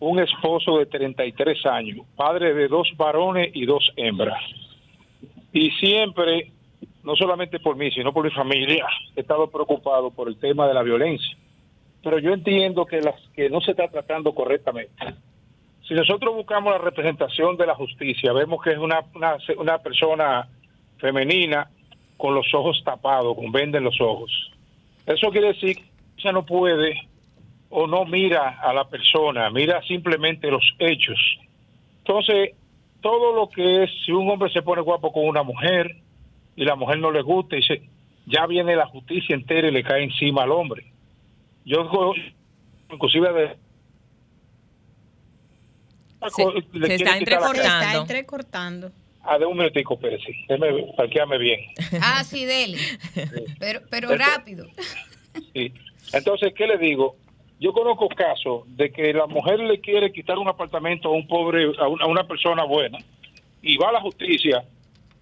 [0.00, 4.42] un esposo de 33 años, padre de dos varones y dos hembras.
[5.52, 6.50] Y siempre,
[7.04, 10.74] no solamente por mí, sino por mi familia, he estado preocupado por el tema de
[10.74, 11.36] la violencia.
[12.02, 14.92] Pero yo entiendo que, las, que no se está tratando correctamente.
[15.86, 20.48] Si nosotros buscamos la representación de la justicia, vemos que es una, una, una persona
[21.02, 21.68] femenina
[22.16, 24.30] con los ojos tapados, con venda en los ojos.
[25.04, 25.82] Eso quiere decir que
[26.18, 27.08] ella no puede
[27.68, 31.18] o no mira a la persona, mira simplemente los hechos.
[31.98, 32.50] Entonces,
[33.00, 35.96] todo lo que es, si un hombre se pone guapo con una mujer
[36.54, 37.82] y la mujer no le gusta, y se,
[38.26, 40.84] ya viene la justicia entera y le cae encima al hombre.
[41.64, 42.14] Yo,
[42.92, 43.56] inclusive, de,
[46.30, 47.62] se, se está entrecortando.
[47.62, 48.92] Se está entrecortando.
[49.24, 50.32] Ah, de un minutico, Pérez, sí.
[50.48, 51.60] Déjame parquearme bien.
[52.02, 52.78] Ah, sí, dele.
[53.58, 54.66] Pero, pero rápido.
[55.54, 55.72] Sí.
[56.12, 57.16] Entonces, ¿qué le digo?
[57.60, 61.70] Yo conozco casos de que la mujer le quiere quitar un apartamento a un pobre,
[61.78, 62.98] a una, persona buena,
[63.62, 64.64] y va a la justicia,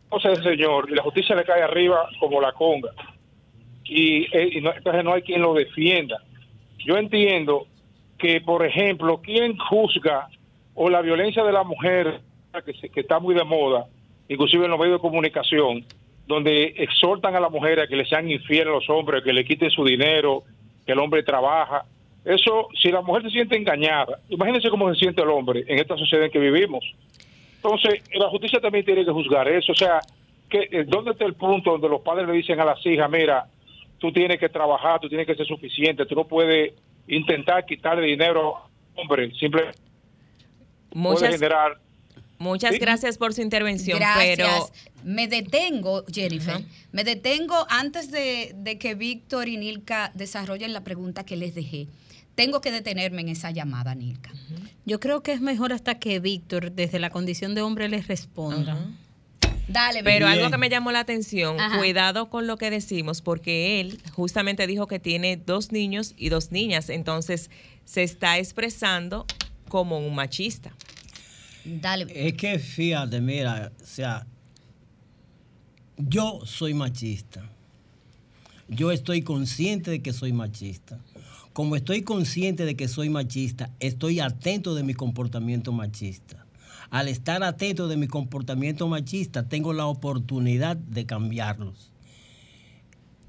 [0.08, 2.92] o sea, el señor, y la justicia le cae arriba como la conga.
[3.84, 6.22] Y, eh, entonces no hay quien lo defienda.
[6.78, 7.66] Yo entiendo
[8.18, 10.28] que, por ejemplo, quien juzga
[10.74, 12.22] o la violencia de la mujer,
[12.64, 13.86] que, que está muy de moda,
[14.28, 15.84] inclusive en los medios de comunicación,
[16.26, 19.44] donde exhortan a la mujer a que le sean infieles a los hombres, que le
[19.44, 20.44] quiten su dinero,
[20.86, 21.84] que el hombre trabaja.
[22.24, 25.96] Eso, si la mujer se siente engañada, imagínense cómo se siente el hombre en esta
[25.96, 26.84] sociedad en que vivimos.
[27.56, 29.72] Entonces, la justicia también tiene que juzgar eso.
[29.72, 30.00] O sea,
[30.48, 33.46] que, eh, ¿dónde está el punto donde los padres le dicen a las hijas, mira,
[33.98, 36.74] tú tienes que trabajar, tú tienes que ser suficiente, tú no puedes
[37.06, 39.78] intentar quitarle dinero al hombre, simplemente
[40.92, 41.78] Muchas, generar...
[42.40, 44.70] Muchas gracias por su intervención, pero...
[45.04, 51.24] Me detengo, Jennifer, me detengo antes de, de que Víctor y Nilka desarrollen la pregunta
[51.24, 51.86] que les dejé.
[52.34, 54.30] Tengo que detenerme en esa llamada, Nilka.
[54.86, 58.86] Yo creo que es mejor hasta que Víctor, desde la condición de hombre, les responda.
[59.68, 64.00] Dale, Pero algo que me llamó la atención, cuidado con lo que decimos, porque él
[64.12, 67.50] justamente dijo que tiene dos niños y dos niñas, entonces
[67.84, 69.26] se está expresando
[69.68, 70.74] como un machista.
[72.14, 74.26] Es que fíjate, mira, o sea,
[75.96, 77.48] yo soy machista.
[78.68, 81.00] Yo estoy consciente de que soy machista
[81.52, 86.46] como estoy consciente de que soy machista, estoy atento de mi comportamiento machista.
[86.90, 91.90] Al estar atento de mi comportamiento machista, tengo la oportunidad de cambiarlos.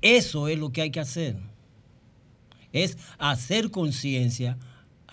[0.01, 1.37] Eso es lo que hay que hacer.
[2.73, 4.57] Es hacer conciencia,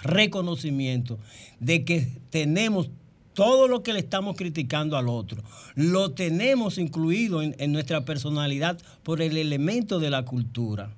[0.01, 1.19] reconocimiento
[1.61, 2.91] de que tenemos
[3.39, 5.45] todo lo que le estamos criticando al otro,
[5.77, 10.91] lo tenemos incluido en, en nuestra personalidad por el elemento de la cultura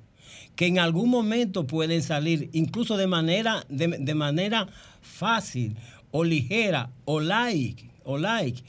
[0.57, 4.68] que en algún momento pueden salir, incluso de manera, de, manera
[5.03, 5.76] fácil
[6.11, 8.62] o ligera o like, o like.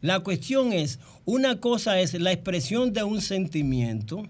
[0.00, 4.26] La cuestión es, una cosa es la expresión de un sentimiento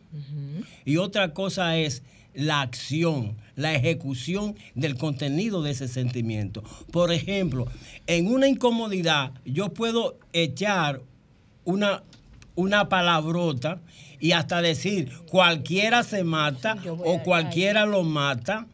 [0.84, 2.02] y otra cosa es
[2.32, 6.62] la acción, la ejecución del contenido de ese sentimiento.
[6.90, 7.66] Por ejemplo,
[8.06, 11.00] en una incomodidad yo puedo echar
[11.64, 12.02] una,
[12.54, 13.80] una palabrota
[14.20, 18.66] y hasta decir cualquiera se mata o cualquiera lo mata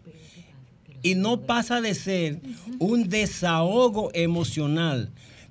[1.02, 2.40] y no pasa de ser
[2.78, 5.10] un desahogo emocional.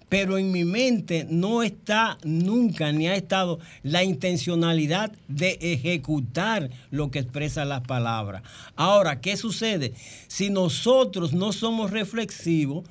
[0.09, 7.11] Pero en mi mente no está nunca ni ha estado la intencionalidad de ejecutar lo
[7.11, 8.41] que expresan las palabras.
[8.75, 9.93] Ahora, ¿qué sucede?
[10.27, 12.85] Si nosotros no somos reflexivos,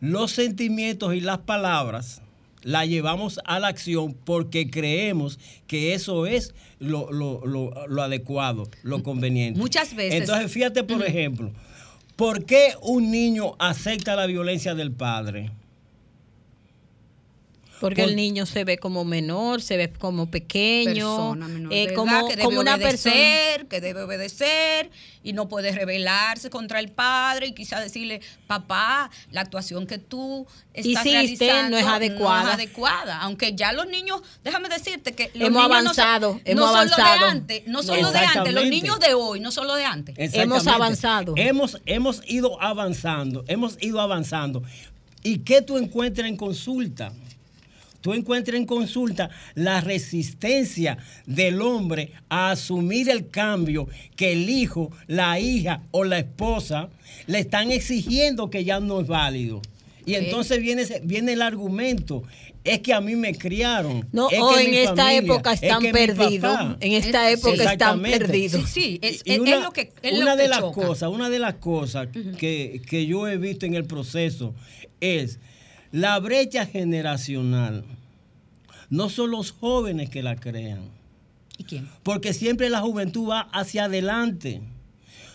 [0.00, 2.22] los sentimientos y las palabras
[2.62, 7.08] la llevamos a la acción porque creemos que eso es lo,
[8.00, 9.60] adecuado, lo conveniente.
[9.60, 10.20] Muchas veces.
[10.20, 11.52] Entonces, fíjate, por ejemplo,
[12.16, 15.50] ¿por qué un niño acepta la violencia del padre?
[17.82, 21.34] Porque el niño se ve como menor, se ve como pequeño,
[21.70, 23.12] eh, como, que debe una persona
[23.68, 24.88] que debe obedecer
[25.24, 30.46] y no puede rebelarse contra el padre y quizá decirle, papá, la actuación que tú
[30.72, 32.42] estás realizando no es adecuada.
[32.42, 33.18] No es adecuada.
[33.20, 37.18] Aunque ya los niños, déjame decirte que los hemos avanzado, no hemos avanzado.
[37.18, 40.14] de antes, no solo de antes, los niños de hoy, no solo de antes.
[40.34, 41.34] Hemos avanzado.
[41.36, 44.62] Hemos, hemos ido avanzando, hemos ido avanzando.
[45.24, 47.12] ¿Y qué tú encuentras en consulta?
[48.02, 54.90] Tú encuentras en consulta la resistencia del hombre a asumir el cambio que el hijo,
[55.06, 56.90] la hija o la esposa
[57.26, 59.62] le están exigiendo que ya no es válido.
[60.04, 62.24] Y entonces viene, viene el argumento.
[62.64, 64.08] Es que a mí me criaron.
[64.12, 66.76] No, o en esta época están perdidos.
[66.80, 68.68] En esta época están perdidos.
[68.68, 69.92] Sí, es, lo que.
[70.12, 73.84] una de las cosas, una de las cosas que, que yo he visto en el
[73.84, 74.54] proceso
[75.00, 75.40] es
[75.92, 77.84] la brecha generacional.
[78.90, 80.80] No son los jóvenes que la crean.
[81.58, 81.88] ¿Y quién?
[82.02, 84.60] Porque siempre la juventud va hacia adelante.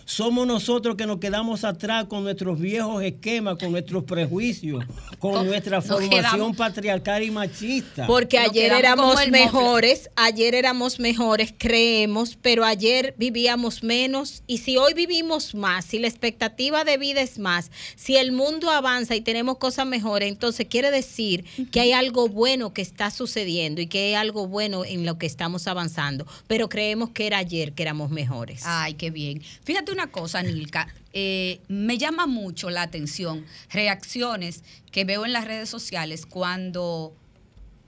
[0.08, 4.82] Somos nosotros que nos quedamos atrás con nuestros viejos esquemas, con nuestros prejuicios,
[5.18, 8.06] con nuestra formación patriarcal y machista.
[8.06, 14.94] Porque ayer éramos mejores, ayer éramos mejores, creemos, pero ayer vivíamos menos y si hoy
[14.94, 19.58] vivimos más, si la expectativa de vida es más, si el mundo avanza y tenemos
[19.58, 24.14] cosas mejores, entonces quiere decir que hay algo bueno que está sucediendo y que hay
[24.14, 28.62] algo bueno en lo que estamos avanzando, pero creemos que era ayer que éramos mejores.
[28.64, 29.42] Ay, qué bien.
[29.64, 30.88] Fíjate una cosa, Nilka.
[31.12, 37.14] Eh, me llama mucho la atención reacciones que veo en las redes sociales cuando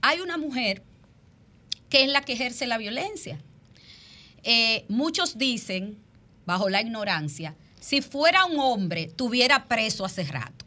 [0.03, 0.83] hay una mujer
[1.89, 3.39] que es la que ejerce la violencia.
[4.43, 5.99] Eh, muchos dicen,
[6.47, 10.67] bajo la ignorancia, si fuera un hombre, tuviera preso hace rato.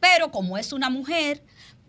[0.00, 1.42] Pero como es una mujer,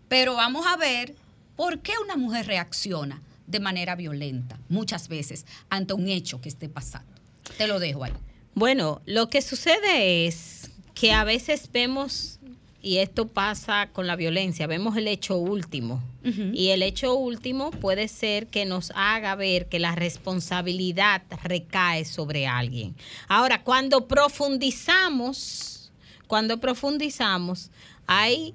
[0.08, 1.14] pero vamos a ver
[1.56, 6.68] por qué una mujer reacciona de manera violenta muchas veces ante un hecho que esté
[6.68, 7.12] pasando.
[7.58, 8.12] Te lo dejo ahí.
[8.54, 12.38] Bueno, lo que sucede es que a veces vemos,
[12.80, 16.02] y esto pasa con la violencia, vemos el hecho último.
[16.54, 22.46] Y el hecho último puede ser que nos haga ver que la responsabilidad recae sobre
[22.46, 22.94] alguien.
[23.28, 25.92] Ahora, cuando profundizamos,
[26.26, 27.70] cuando profundizamos,
[28.06, 28.54] hay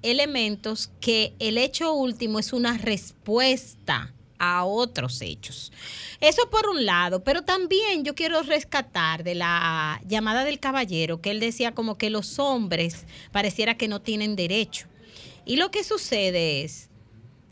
[0.00, 5.70] elementos que el hecho último es una respuesta a otros hechos.
[6.20, 11.30] Eso por un lado, pero también yo quiero rescatar de la llamada del caballero que
[11.30, 14.86] él decía como que los hombres pareciera que no tienen derecho.
[15.44, 16.89] Y lo que sucede es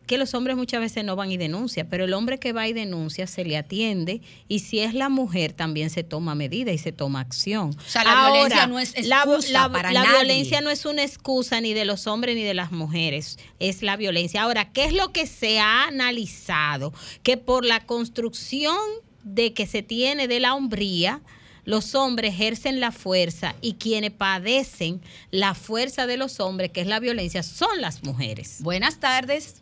[0.08, 2.72] que los hombres muchas veces no van y denuncian, pero el hombre que va y
[2.72, 6.90] denuncia se le atiende y si es la mujer también se toma medida y se
[6.90, 7.76] toma acción.
[7.78, 11.74] O sea, la violencia no es excusa la, la violencia no es una excusa ni
[11.74, 14.42] de los hombres ni de las mujeres, es la violencia.
[14.42, 16.92] Ahora, ¿qué es lo que se ha analizado?
[17.22, 18.76] Que por la construcción
[19.22, 21.20] de que se tiene de la hombría,
[21.64, 26.86] los hombres ejercen la fuerza y quienes padecen la fuerza de los hombres, que es
[26.86, 28.62] la violencia, son las mujeres.
[28.62, 29.60] Buenas tardes.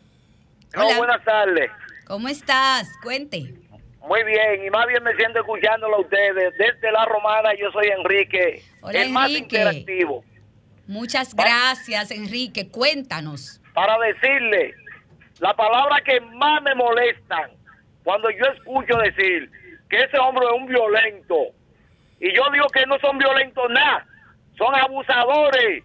[0.75, 0.97] Hola.
[0.97, 1.71] buenas tardes.
[2.05, 2.89] ¿Cómo estás?
[3.03, 3.53] Cuente.
[4.01, 6.53] Muy bien, y más bien me siento escuchándolo a ustedes.
[6.57, 8.63] Desde La Romana, yo soy Enrique,
[8.93, 10.23] el más interactivo.
[10.87, 12.69] Muchas gracias, Enrique.
[12.69, 13.61] Cuéntanos.
[13.73, 14.73] Para decirle,
[15.39, 17.51] la palabra que más me molestan
[18.03, 19.51] cuando yo escucho decir
[19.89, 21.35] que ese hombre es un violento,
[22.19, 24.05] y yo digo que no son violentos nada,
[24.57, 25.83] son abusadores.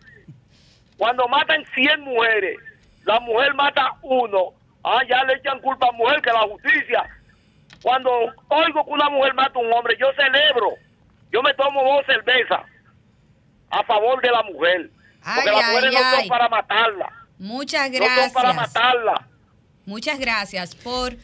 [0.96, 2.58] Cuando matan 100 mujeres,
[3.04, 4.54] la mujer mata uno
[4.84, 7.08] Ah, ya le echan culpa a mujer que la justicia.
[7.82, 8.10] Cuando
[8.48, 10.74] oigo que una mujer mata a un hombre, yo celebro.
[11.32, 12.60] Yo me tomo dos cervezas
[13.70, 14.90] a favor de la mujer.
[15.24, 17.12] porque las mujeres no son para matarla.
[17.38, 18.16] Muchas gracias.
[18.16, 19.28] No son para matarla.
[19.84, 21.16] Muchas gracias por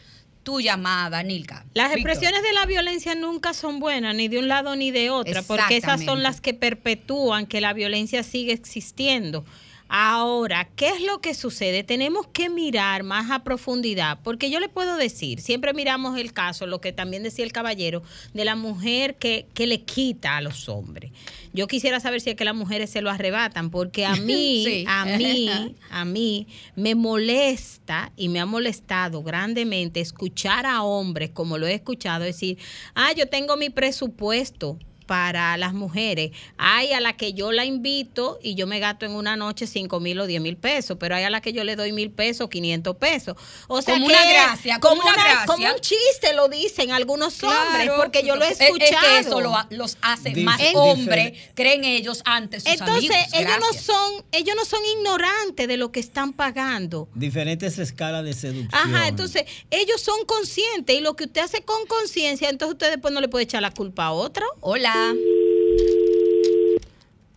[0.43, 1.65] tu llamada, Nilka.
[1.73, 5.43] Las expresiones de la violencia nunca son buenas, ni de un lado ni de otra,
[5.43, 9.45] porque esas son las que perpetúan que la violencia sigue existiendo.
[9.91, 11.83] Ahora, ¿qué es lo que sucede?
[11.83, 16.67] Tenemos que mirar más a profundidad, porque yo le puedo decir, siempre miramos el caso,
[16.67, 18.03] lo que también decía el caballero,
[18.35, 21.11] de la mujer que, que le quita a los hombres.
[21.53, 25.05] Yo quisiera saber si es que las mujeres se lo arrebatan, porque a mí, a
[25.05, 25.49] mí,
[25.89, 31.73] a mí me molesta y me ha molestado grandemente escuchar a hombres, como lo he
[31.73, 32.59] escuchado, decir,
[32.93, 34.77] ah, yo tengo mi presupuesto
[35.09, 36.29] para las mujeres.
[36.59, 39.99] Hay a la que yo la invito y yo me gasto en una noche 5
[39.99, 42.47] mil o 10 mil pesos, pero hay a la que yo le doy mil pesos,
[42.47, 43.35] 500 pesos.
[43.67, 45.45] O sea, como una gracia, como, una, gracia.
[45.47, 49.07] Como un chiste lo dicen algunos hombres, porque yo lo he escuchado.
[49.07, 49.41] Es que eso
[49.71, 54.81] los hace más hombres, creen ellos antes sus Entonces, ellos no son ellos no son
[54.99, 57.09] ignorantes de lo que están pagando.
[57.15, 58.69] Diferentes escalas de seducción.
[58.71, 63.11] Ajá, entonces ellos son conscientes y lo que usted hace con conciencia, entonces usted después
[63.11, 64.45] no le puede echar la culpa a otro.
[64.61, 64.98] Hola.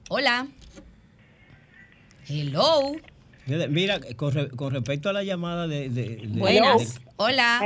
[0.09, 0.47] Hola.
[2.29, 2.93] Hello.
[3.47, 6.21] Mira, con, respecto a la llamada de...
[6.29, 7.01] Buenas.
[7.17, 7.61] Hola.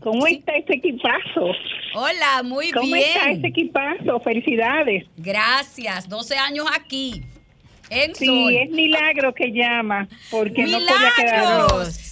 [0.00, 1.52] ¿Cómo está ese equipazo?
[1.94, 2.74] Hola, muy bien.
[2.74, 4.20] ¿Cómo está ese equipazo?
[4.20, 5.04] Felicidades.
[5.16, 6.08] Gracias.
[6.08, 7.22] 12 años aquí.
[7.90, 11.66] En sí, es milagro que llama, porque no podía quedar.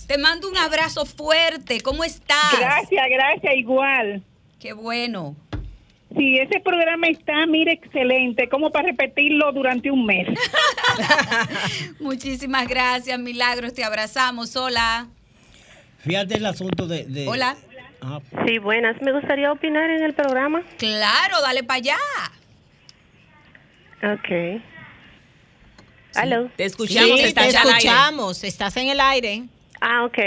[0.06, 1.80] Te mando un abrazo fuerte.
[1.80, 2.58] ¿Cómo estás?
[2.58, 4.22] Gracias, gracias, igual.
[4.58, 5.36] Qué bueno.
[6.16, 10.26] Sí, ese programa está, mire, excelente, como para repetirlo durante un mes.
[12.00, 13.72] Muchísimas gracias, Milagros.
[13.74, 14.56] Te abrazamos.
[14.56, 15.06] Hola.
[16.00, 17.04] Fíjate el asunto de...
[17.04, 17.56] de- Hola.
[18.02, 19.00] Ah, Sí, buenas.
[19.02, 20.62] Me gustaría opinar en el programa.
[20.78, 21.96] Claro, dale para allá.
[24.02, 24.62] Ok.
[26.16, 26.50] ¿Aló?
[26.56, 27.76] Te escuchamos, Sí, te estás al aire.
[27.78, 29.42] escuchamos, estás en el aire.
[29.82, 30.18] Ah, ok.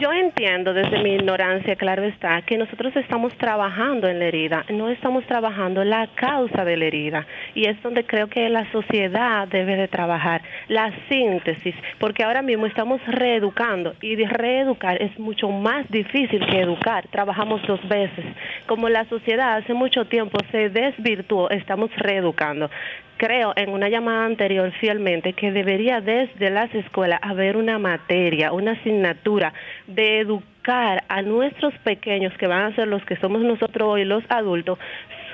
[0.00, 4.88] Yo entiendo desde mi ignorancia, claro está, que nosotros estamos trabajando en la herida, no
[4.88, 7.26] estamos trabajando la causa de la herida.
[7.54, 12.64] Y es donde creo que la sociedad debe de trabajar, la síntesis, porque ahora mismo
[12.64, 17.06] estamos reeducando y reeducar es mucho más difícil que educar.
[17.08, 18.24] Trabajamos dos veces.
[18.66, 22.70] Como la sociedad hace mucho tiempo se desvirtuó, estamos reeducando.
[23.18, 28.72] Creo en una llamada anterior fielmente que debería desde las escuelas haber una materia, una
[28.72, 29.54] asignatura
[29.86, 34.22] de educar a nuestros pequeños que van a ser los que somos nosotros hoy los
[34.28, 34.78] adultos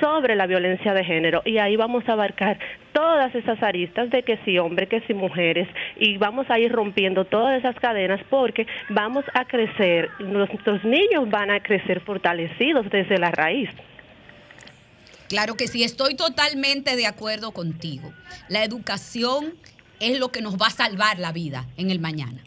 [0.00, 2.56] sobre la violencia de género y ahí vamos a abarcar
[2.92, 5.66] todas esas aristas de que si hombre, que si mujeres
[5.96, 11.50] y vamos a ir rompiendo todas esas cadenas porque vamos a crecer, nuestros niños van
[11.50, 13.70] a crecer fortalecidos desde la raíz.
[15.32, 18.12] Claro que sí, estoy totalmente de acuerdo contigo.
[18.50, 19.54] La educación
[19.98, 22.44] es lo que nos va a salvar la vida en el mañana.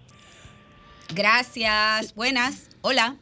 [1.16, 2.14] Gracias.
[2.14, 2.70] Buenas.
[2.82, 3.16] Hola.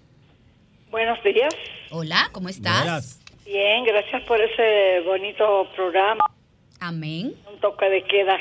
[0.92, 1.56] Buenos días.
[1.92, 3.22] Hola, ¿cómo estás?
[3.46, 6.26] Bien, gracias por ese bonito programa.
[6.82, 7.34] Amén.
[7.50, 8.38] Un toque de queda.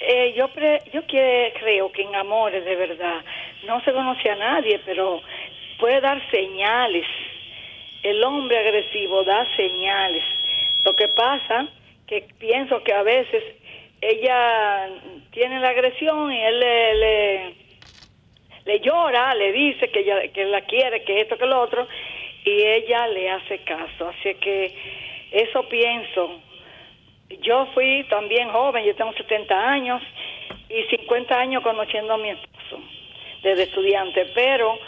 [0.00, 3.22] Eh, yo pre- yo que- creo que en amores de verdad
[3.66, 5.20] no se conoce a nadie, pero
[5.78, 7.04] puede dar señales.
[8.02, 10.24] El hombre agresivo da señales.
[10.84, 11.68] Lo que pasa
[12.06, 13.42] que pienso que a veces
[14.00, 14.88] ella
[15.30, 17.54] tiene la agresión y él le,
[18.64, 21.86] le, llora, le dice que ella que la quiere, que esto, que lo otro,
[22.44, 24.08] y ella le hace caso.
[24.08, 24.74] Así que
[25.30, 26.40] eso pienso.
[27.40, 30.02] Yo fui también joven, yo tengo 70 años
[30.68, 32.80] y 50 años conociendo a mi esposo
[33.42, 34.78] desde estudiante, pero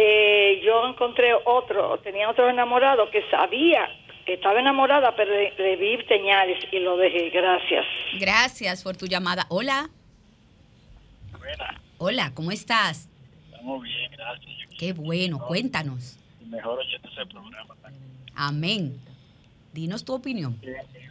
[0.00, 3.88] eh, yo encontré otro, tenía otro enamorado que sabía
[4.24, 7.30] que estaba enamorada, pero le, le vi señales y lo dejé.
[7.30, 7.84] Gracias.
[8.20, 9.46] Gracias por tu llamada.
[9.48, 9.88] Hola.
[11.98, 13.08] Hola, ¿cómo estás?
[13.50, 14.68] Estamos bien, gracias.
[14.78, 16.16] Qué bueno, cuéntanos.
[16.46, 17.74] Mejor oyendo ese programa.
[18.36, 19.00] Amén.
[19.72, 20.60] Dinos tu opinión.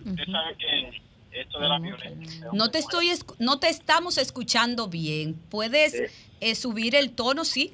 [0.06, 1.02] Usted sabe que
[1.42, 2.48] esto de la violencia.
[2.54, 5.34] No te estoy escu- no te estamos escuchando bien.
[5.50, 5.94] ¿Puedes
[6.40, 7.74] eh, subir el tono, sí?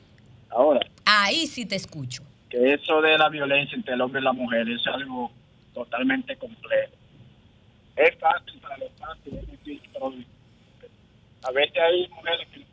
[0.56, 2.24] Ahora, Ahí sí te escucho.
[2.50, 5.32] que eso de la violencia entre el hombre y la mujer es algo
[5.74, 6.94] totalmente complejo.
[7.96, 10.30] Es fácil para los fácil, es difícil para los difícil.
[11.44, 12.64] A veces hay mujeres que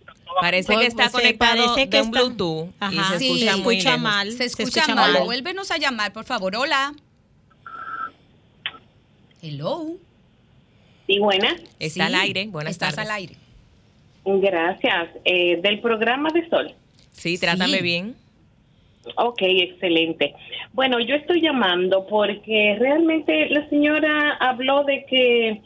[0.41, 3.12] Parece que está conectado parece que de un está- Bluetooth y Ajá.
[3.12, 4.03] se Sí, escucha se muy escucha lejos.
[4.03, 4.31] mal.
[4.31, 5.12] Se Se escucha, mal.
[5.12, 5.22] mal.
[5.24, 6.55] Vuélvenos a llamar, por favor.
[6.55, 6.93] Hola.
[9.43, 9.97] Hello.
[11.07, 11.55] Sí, buenas.
[11.78, 12.47] Está al aire.
[12.49, 13.11] Buenas Estás tardes.
[13.11, 13.35] al aire.
[14.24, 15.09] Gracias.
[15.24, 16.74] Eh, del programa de Sol.
[17.13, 17.83] Sí, trátame Sí.
[17.83, 18.15] bien.
[19.17, 20.35] Ok, excelente.
[20.73, 25.63] Bueno, yo estoy llamando porque realmente la señora habló de que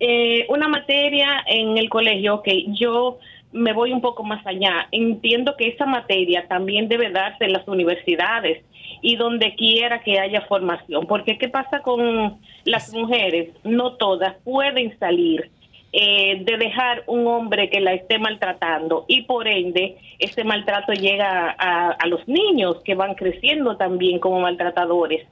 [0.00, 3.18] eh, una materia en el colegio, ok, yo
[3.52, 4.88] me voy un poco más allá.
[4.90, 8.64] Entiendo que esa materia también debe darse en las universidades
[9.00, 13.50] y donde quiera que haya formación, porque ¿qué pasa con las mujeres?
[13.64, 15.50] No todas pueden salir
[15.92, 21.54] eh, de dejar un hombre que la esté maltratando y por ende ese maltrato llega
[21.58, 25.26] a, a los niños que van creciendo también como maltratadores.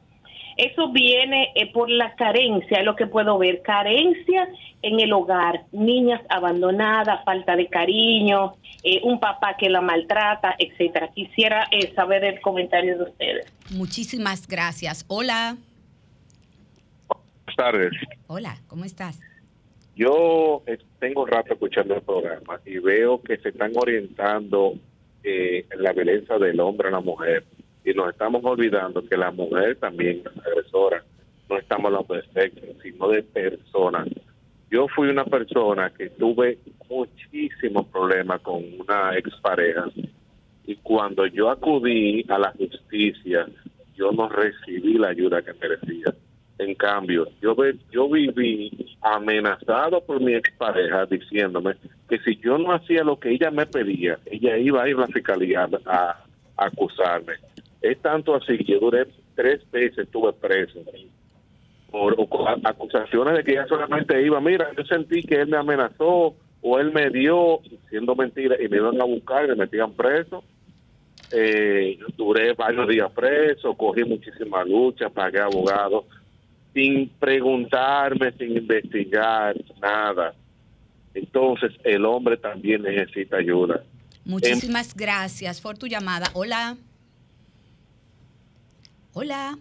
[0.56, 4.46] Eso viene eh, por la carencia, es lo que puedo ver, carencia
[4.82, 11.08] en el hogar, niñas abandonadas, falta de cariño, eh, un papá que la maltrata, etcétera.
[11.14, 13.52] Quisiera eh, saber el comentario de ustedes.
[13.70, 15.06] Muchísimas gracias.
[15.08, 15.56] Hola.
[17.08, 17.92] Buenas tardes.
[18.26, 19.18] Hola, ¿cómo estás?
[19.96, 20.62] Yo
[20.98, 24.74] tengo rato escuchando el programa y veo que se están orientando
[25.22, 27.44] eh, la violencia del hombre a la mujer
[27.84, 31.04] y nos estamos olvidando que la mujer también es agresora.
[31.48, 34.08] No estamos hablando de sexo, sino de personas.
[34.70, 39.86] Yo fui una persona que tuve muchísimos problemas con una expareja
[40.64, 43.46] y cuando yo acudí a la justicia,
[43.96, 46.14] yo no recibí la ayuda que merecía.
[46.60, 47.56] En cambio, yo,
[47.90, 51.74] yo viví amenazado por mi expareja diciéndome
[52.06, 55.00] que si yo no hacía lo que ella me pedía, ella iba a ir a
[55.00, 56.22] la fiscalía a,
[56.58, 57.32] acusarme.
[57.80, 60.80] Es tanto así que yo duré tres veces, estuve preso
[61.90, 62.14] por
[62.64, 66.92] acusaciones de que ella solamente iba, mira, yo sentí que él me amenazó o él
[66.92, 70.44] me dio, siendo mentira, y me iban a buscar y me metían preso.
[71.32, 76.04] Eh, duré varios días preso, cogí muchísimas luchas, pagué abogados,
[76.74, 80.34] sin preguntarme, sin investigar, nada.
[81.14, 83.82] entonces el hombre también necesita ayuda.
[84.24, 86.28] Muchísimas gracias por tu llamada.
[86.34, 86.76] Hola.
[89.12, 89.58] Hola.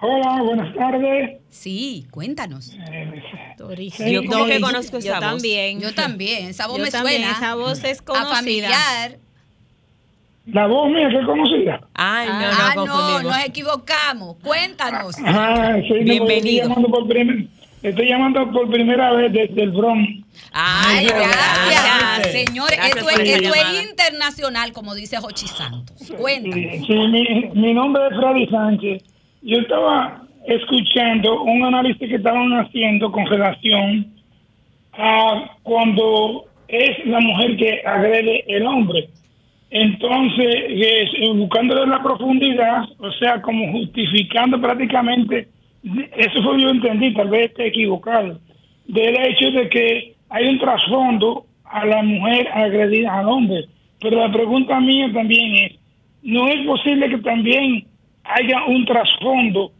[0.00, 1.40] Hola, buenas tardes.
[1.48, 2.72] Sí, cuéntanos.
[2.76, 5.20] yo como que conozco esa yo voz.
[5.20, 5.80] también.
[5.80, 6.48] Yo también.
[6.48, 7.36] Esa voz Yo me también, suena.
[7.36, 8.34] esa voz es A conocida.
[8.36, 9.18] familiar.
[10.46, 11.80] La voz mía que es conocida.
[11.94, 13.22] Ay, no, ah, no, no, confundimos.
[13.36, 14.36] nos equivocamos.
[14.42, 15.16] Cuéntanos.
[15.24, 16.62] Ah, sí, no, Bienvenido.
[16.62, 17.46] Estoy llamando, por primer-
[17.82, 20.08] estoy llamando por primera vez desde el Bronx.
[20.52, 21.36] Ay, gracias.
[21.68, 22.32] Gracias.
[22.32, 26.12] Señores, esto, es internacional, como dice Jochi Santos.
[26.16, 26.86] Cuéntanos.
[26.86, 29.02] Sí, mi, mi nombre es Freddy Sánchez.
[29.42, 34.12] Yo estaba escuchando un análisis que estaban haciendo con relación
[34.92, 39.08] a cuando es la mujer que agrede el hombre.
[39.70, 45.48] Entonces, es, eh, buscándole la profundidad, o sea, como justificando prácticamente,
[46.16, 48.38] eso fue yo entendí, tal vez esté equivocado,
[48.86, 53.64] del hecho de que hay un trasfondo a la mujer agredida al hombre.
[54.00, 55.72] Pero la pregunta mía también es,
[56.22, 57.84] ¿no es posible que también
[58.24, 59.72] haya un trasfondo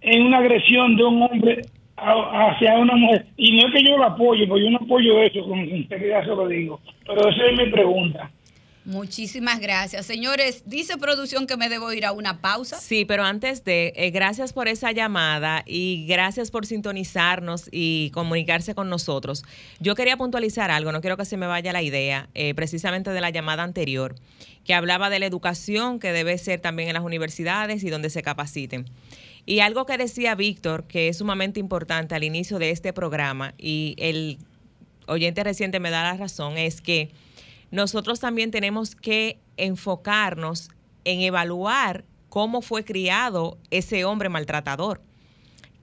[0.00, 1.62] en una agresión de un hombre
[1.96, 3.26] a- hacia una mujer?
[3.36, 6.28] Y no es que yo lo apoye, porque yo no apoyo eso, con sinceridad se
[6.28, 8.30] lo digo, pero esa es mi pregunta.
[8.86, 10.06] Muchísimas gracias.
[10.06, 12.78] Señores, dice producción que me debo ir a una pausa.
[12.78, 18.76] Sí, pero antes de, eh, gracias por esa llamada y gracias por sintonizarnos y comunicarse
[18.76, 19.44] con nosotros.
[19.80, 23.20] Yo quería puntualizar algo, no quiero que se me vaya la idea, eh, precisamente de
[23.20, 24.14] la llamada anterior,
[24.64, 28.22] que hablaba de la educación que debe ser también en las universidades y donde se
[28.22, 28.86] capaciten.
[29.46, 33.96] Y algo que decía Víctor, que es sumamente importante al inicio de este programa, y
[33.98, 34.38] el
[35.08, 37.10] oyente reciente me da la razón, es que
[37.70, 40.70] nosotros también tenemos que enfocarnos
[41.04, 45.00] en evaluar cómo fue criado ese hombre maltratador,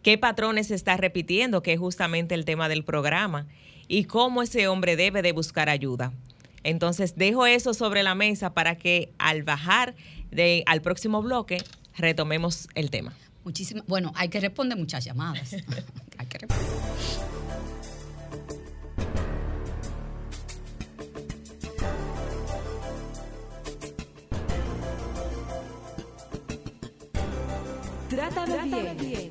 [0.01, 3.47] qué patrones está repitiendo, que es justamente el tema del programa,
[3.87, 6.13] y cómo ese hombre debe de buscar ayuda.
[6.63, 9.95] Entonces dejo eso sobre la mesa para que al bajar
[10.31, 11.57] de, al próximo bloque
[11.97, 13.13] retomemos el tema.
[13.43, 13.85] Muchísimas.
[13.87, 15.55] Bueno, hay que responder muchas llamadas.
[28.33, 29.29] Trátame bien.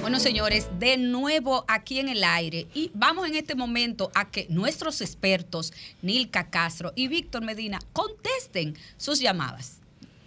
[0.00, 4.46] Bueno, señores, de nuevo aquí en el aire y vamos en este momento a que
[4.48, 9.78] nuestros expertos, Nilka Castro y Víctor Medina, contesten sus llamadas.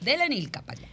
[0.01, 0.89] Dele Nilka para allá.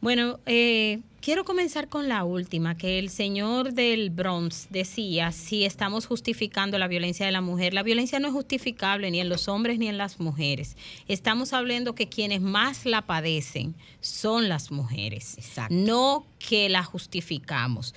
[0.00, 6.06] Bueno, eh, quiero comenzar con la última, que el señor del Bronx decía si estamos
[6.06, 7.74] justificando la violencia de la mujer.
[7.74, 10.76] La violencia no es justificable ni en los hombres ni en las mujeres.
[11.06, 15.36] Estamos hablando que quienes más la padecen son las mujeres,
[15.70, 17.94] no que la justificamos.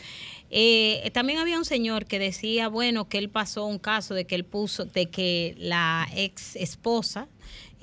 [0.49, 4.35] Eh, también había un señor que decía, bueno, que él pasó un caso de que
[4.35, 7.29] él puso, de que la ex esposa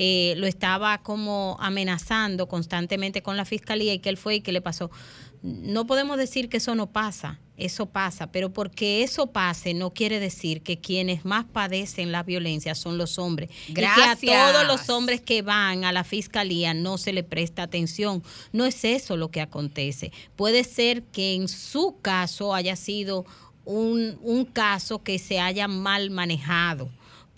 [0.01, 4.53] eh, lo estaba como amenazando constantemente con la fiscalía y que él fue y que
[4.53, 4.91] le pasó.
[5.43, 10.20] No podemos decir que eso no pasa, eso pasa, pero porque eso pase no quiere
[10.20, 13.51] decir que quienes más padecen la violencia son los hombres.
[13.68, 14.36] Y que Gracias.
[14.36, 18.22] a todos los hombres que van a la fiscalía no se le presta atención.
[18.53, 20.12] No es eso lo que acontece.
[20.36, 23.26] Puede ser que en su caso haya sido
[23.64, 26.89] un, un caso que se haya mal manejado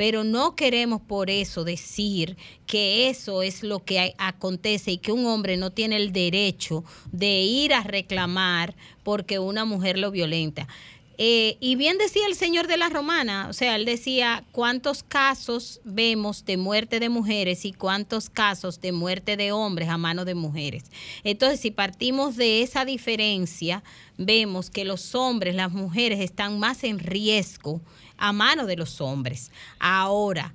[0.00, 5.26] pero no queremos por eso decir que eso es lo que acontece y que un
[5.26, 10.66] hombre no tiene el derecho de ir a reclamar porque una mujer lo violenta.
[11.18, 15.82] Eh, y bien decía el señor de la romana, o sea, él decía cuántos casos
[15.84, 20.34] vemos de muerte de mujeres y cuántos casos de muerte de hombres a mano de
[20.34, 20.84] mujeres.
[21.24, 23.84] Entonces, si partimos de esa diferencia,
[24.16, 27.82] vemos que los hombres, las mujeres están más en riesgo
[28.20, 29.50] a mano de los hombres.
[29.80, 30.54] Ahora,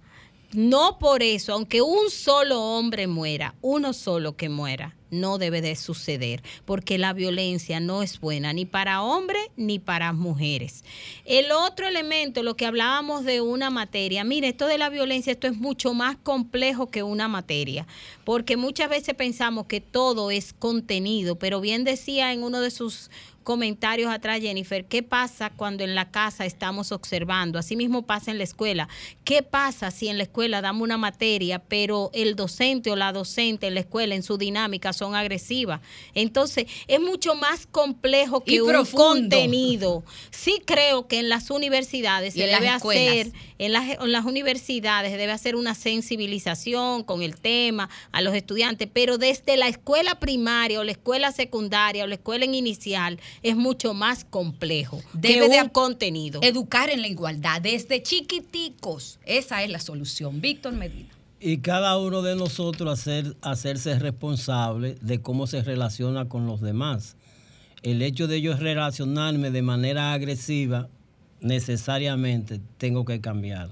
[0.53, 5.75] no por eso, aunque un solo hombre muera, uno solo que muera, no debe de
[5.75, 10.83] suceder, porque la violencia no es buena ni para hombres ni para mujeres.
[11.25, 15.47] El otro elemento, lo que hablábamos de una materia, mire, esto de la violencia, esto
[15.47, 17.85] es mucho más complejo que una materia,
[18.23, 23.09] porque muchas veces pensamos que todo es contenido, pero bien decía en uno de sus
[23.45, 27.57] comentarios atrás, Jennifer, ¿qué pasa cuando en la casa estamos observando?
[27.59, 28.89] Asimismo pasa en la escuela.
[29.23, 33.67] ¿Qué pasa si en la escuela damos una materia, pero el docente o la docente
[33.67, 35.79] en la escuela en su dinámica son agresivas?
[36.15, 40.03] Entonces, es mucho más complejo que un contenido.
[40.31, 45.31] Sí creo que en las universidades se debe hacer, en las, en las universidades debe
[45.31, 50.83] hacer una sensibilización con el tema a los estudiantes, pero desde la escuela primaria o
[50.83, 55.01] la escuela secundaria o la escuela inicial es mucho más complejo.
[55.13, 56.39] Debe que de un contenido.
[56.43, 59.19] Educar en la igualdad desde chiquiticos.
[59.25, 60.41] Esa es la solución.
[60.41, 61.09] Víctor Medina.
[61.39, 67.17] Y cada uno de nosotros hacer, hacerse responsable de cómo se relaciona con los demás.
[67.83, 70.89] El hecho de yo relacionarme de manera agresiva,
[71.41, 73.69] necesariamente tengo que cambiar.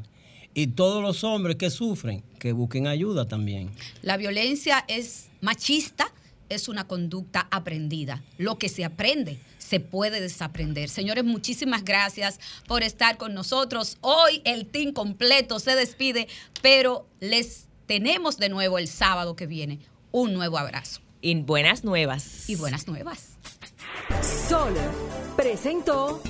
[0.54, 3.72] Y todos los hombres que sufren, que busquen ayuda también.
[4.04, 6.06] La violencia es machista,
[6.50, 8.22] es una conducta aprendida.
[8.38, 9.40] Lo que se aprende
[9.74, 10.88] se puede desaprender.
[10.88, 13.98] Señores, muchísimas gracias por estar con nosotros.
[14.02, 16.28] Hoy el team completo se despide,
[16.62, 19.80] pero les tenemos de nuevo el sábado que viene
[20.12, 21.02] un nuevo abrazo.
[21.22, 22.48] Y buenas nuevas.
[22.48, 23.30] Y buenas nuevas.
[24.48, 24.76] Sol
[25.36, 26.22] presentó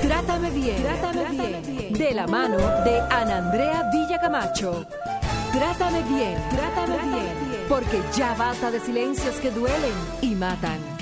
[0.00, 4.86] Trátame bien, Trátame, bien, de la mano de Ana Andrea Villacamacho.
[5.52, 10.93] Trátame bien, Trátame, bien, porque ya basta de silencios que duelen y matan.